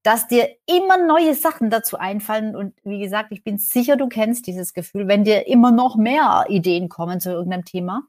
dass 0.02 0.26
dir 0.28 0.48
immer 0.66 0.96
neue 0.96 1.34
Sachen 1.34 1.70
dazu 1.70 1.98
einfallen. 1.98 2.56
Und 2.56 2.74
wie 2.84 3.00
gesagt, 3.00 3.30
ich 3.30 3.44
bin 3.44 3.58
sicher, 3.58 3.96
du 3.96 4.08
kennst 4.08 4.46
dieses 4.46 4.74
Gefühl, 4.74 5.08
wenn 5.08 5.24
dir 5.24 5.46
immer 5.46 5.70
noch 5.70 5.96
mehr 5.96 6.46
Ideen 6.48 6.88
kommen 6.88 7.20
zu 7.20 7.30
irgendeinem 7.30 7.64
Thema. 7.64 8.02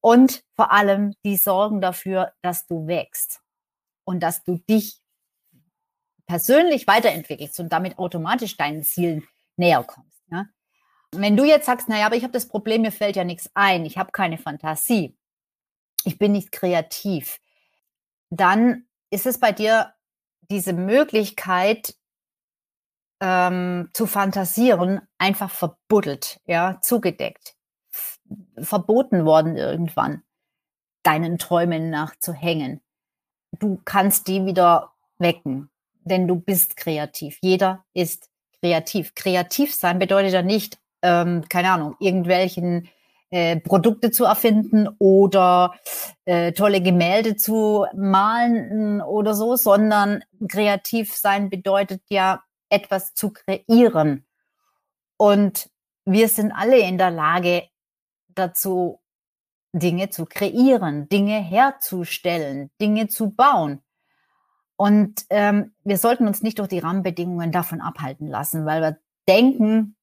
Und 0.00 0.42
vor 0.56 0.72
allem, 0.72 1.14
die 1.24 1.36
sorgen 1.36 1.80
dafür, 1.80 2.32
dass 2.42 2.66
du 2.66 2.88
wächst 2.88 3.41
und 4.04 4.20
dass 4.20 4.44
du 4.44 4.58
dich 4.68 5.00
persönlich 6.26 6.86
weiterentwickelst 6.86 7.60
und 7.60 7.72
damit 7.72 7.98
automatisch 7.98 8.56
deinen 8.56 8.82
Zielen 8.82 9.26
näher 9.56 9.84
kommst. 9.84 10.22
Ja? 10.30 10.46
Wenn 11.12 11.36
du 11.36 11.44
jetzt 11.44 11.66
sagst, 11.66 11.88
naja, 11.88 12.06
aber 12.06 12.16
ich 12.16 12.22
habe 12.22 12.32
das 12.32 12.48
Problem, 12.48 12.82
mir 12.82 12.92
fällt 12.92 13.16
ja 13.16 13.24
nichts 13.24 13.50
ein, 13.54 13.84
ich 13.84 13.98
habe 13.98 14.12
keine 14.12 14.38
Fantasie, 14.38 15.16
ich 16.04 16.18
bin 16.18 16.32
nicht 16.32 16.52
kreativ, 16.52 17.38
dann 18.30 18.86
ist 19.10 19.26
es 19.26 19.38
bei 19.38 19.52
dir 19.52 19.92
diese 20.40 20.72
Möglichkeit 20.72 21.96
ähm, 23.20 23.90
zu 23.92 24.06
fantasieren 24.06 25.02
einfach 25.18 25.50
verbuddelt, 25.50 26.40
ja, 26.46 26.80
zugedeckt, 26.80 27.56
verboten 28.58 29.24
worden 29.24 29.56
irgendwann, 29.56 30.22
deinen 31.02 31.38
Träumen 31.38 31.90
nachzuhängen 31.90 32.80
du 33.58 33.80
kannst 33.84 34.28
die 34.28 34.44
wieder 34.46 34.92
wecken, 35.18 35.70
denn 36.04 36.26
du 36.26 36.36
bist 36.36 36.76
kreativ. 36.76 37.38
Jeder 37.42 37.84
ist 37.94 38.28
kreativ. 38.60 39.14
Kreativ 39.14 39.74
sein 39.74 39.98
bedeutet 39.98 40.32
ja 40.32 40.42
nicht, 40.42 40.78
ähm, 41.02 41.44
keine 41.48 41.70
Ahnung, 41.72 41.96
irgendwelchen 42.00 42.88
äh, 43.30 43.58
Produkte 43.60 44.10
zu 44.10 44.24
erfinden 44.24 44.88
oder 44.98 45.74
äh, 46.24 46.52
tolle 46.52 46.80
Gemälde 46.82 47.36
zu 47.36 47.86
malen 47.94 49.00
oder 49.00 49.34
so, 49.34 49.56
sondern 49.56 50.22
kreativ 50.48 51.16
sein 51.16 51.50
bedeutet 51.50 52.02
ja 52.08 52.42
etwas 52.68 53.14
zu 53.14 53.32
kreieren. 53.32 54.26
Und 55.16 55.70
wir 56.04 56.28
sind 56.28 56.52
alle 56.52 56.78
in 56.80 56.98
der 56.98 57.10
Lage 57.10 57.68
dazu, 58.28 59.00
Dinge 59.72 60.10
zu 60.10 60.26
kreieren, 60.26 61.08
Dinge 61.08 61.40
herzustellen, 61.40 62.70
Dinge 62.80 63.08
zu 63.08 63.30
bauen. 63.30 63.82
Und 64.76 65.24
ähm, 65.30 65.74
wir 65.84 65.96
sollten 65.96 66.26
uns 66.26 66.42
nicht 66.42 66.58
durch 66.58 66.68
die 66.68 66.78
Rahmenbedingungen 66.78 67.52
davon 67.52 67.80
abhalten 67.80 68.26
lassen, 68.26 68.66
weil 68.66 68.82
wir 68.82 68.98
denken 69.28 69.96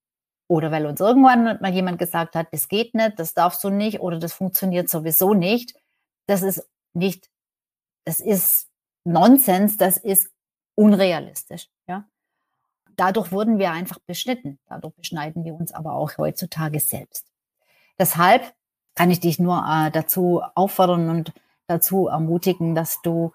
oder 0.47 0.71
weil 0.71 0.85
uns 0.87 0.99
irgendwann 0.99 1.59
mal 1.61 1.73
jemand 1.73 1.99
gesagt 1.99 2.35
hat, 2.35 2.47
das 2.51 2.67
geht 2.67 2.95
nicht, 2.95 3.19
das 3.19 3.33
darfst 3.33 3.63
du 3.63 3.69
nicht 3.69 3.99
oder 3.99 4.17
das 4.17 4.33
funktioniert 4.33 4.89
sowieso 4.89 5.33
nicht. 5.33 5.75
Das 6.25 6.41
ist 6.41 6.67
nicht, 6.93 7.29
das 8.05 8.19
ist 8.19 8.67
Nonsens, 9.03 9.77
das 9.77 9.97
ist 9.97 10.31
unrealistisch. 10.75 11.69
Ja? 11.87 12.07
Dadurch 12.95 13.31
wurden 13.31 13.59
wir 13.59 13.71
einfach 13.71 13.99
beschnitten. 13.99 14.59
Dadurch 14.67 14.95
beschneiden 14.95 15.43
wir 15.43 15.53
uns 15.53 15.71
aber 15.71 15.93
auch 15.93 16.17
heutzutage 16.17 16.79
selbst. 16.79 17.27
Deshalb 17.99 18.53
kann 18.99 19.11
ich 19.11 19.21
dich 19.21 19.39
nur 19.39 19.63
äh, 19.65 19.91
dazu 19.91 20.41
auffordern 20.55 21.09
und 21.09 21.31
dazu 21.67 22.07
ermutigen, 22.07 22.75
dass 22.75 23.01
du 23.01 23.31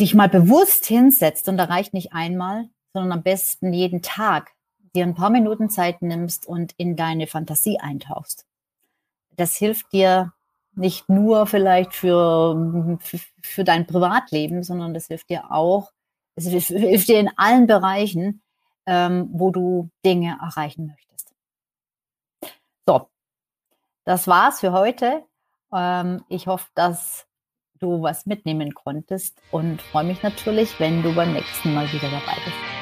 dich 0.00 0.14
mal 0.14 0.30
bewusst 0.30 0.86
hinsetzt 0.86 1.46
und 1.46 1.58
da 1.58 1.64
reicht 1.64 1.92
nicht 1.92 2.14
einmal, 2.14 2.70
sondern 2.94 3.12
am 3.12 3.22
besten 3.22 3.74
jeden 3.74 4.00
Tag 4.00 4.52
dir 4.94 5.04
ein 5.04 5.14
paar 5.14 5.28
Minuten 5.28 5.68
Zeit 5.68 6.00
nimmst 6.00 6.46
und 6.46 6.72
in 6.78 6.96
deine 6.96 7.26
Fantasie 7.26 7.78
eintauchst. 7.78 8.46
Das 9.36 9.56
hilft 9.56 9.92
dir 9.92 10.32
nicht 10.74 11.10
nur 11.10 11.46
vielleicht 11.46 11.92
für, 11.92 12.98
für, 13.02 13.20
für 13.42 13.64
dein 13.64 13.86
Privatleben, 13.86 14.62
sondern 14.62 14.94
das 14.94 15.08
hilft 15.08 15.28
dir 15.28 15.52
auch, 15.52 15.92
es 16.34 16.46
hilft 16.46 17.08
dir 17.08 17.20
in 17.20 17.30
allen 17.36 17.66
Bereichen, 17.66 18.40
ähm, 18.86 19.28
wo 19.34 19.50
du 19.50 19.90
Dinge 20.02 20.38
erreichen 20.40 20.86
möchtest. 20.86 21.09
Das 24.04 24.26
war's 24.26 24.60
für 24.60 24.72
heute. 24.72 25.24
Ähm, 25.72 26.24
ich 26.28 26.46
hoffe, 26.46 26.66
dass 26.74 27.26
du 27.78 28.02
was 28.02 28.26
mitnehmen 28.26 28.74
konntest 28.74 29.40
und 29.50 29.80
freue 29.80 30.04
mich 30.04 30.22
natürlich, 30.22 30.78
wenn 30.78 31.02
du 31.02 31.14
beim 31.14 31.32
nächsten 31.32 31.74
Mal 31.74 31.90
wieder 31.92 32.10
dabei 32.10 32.36
bist. 32.44 32.79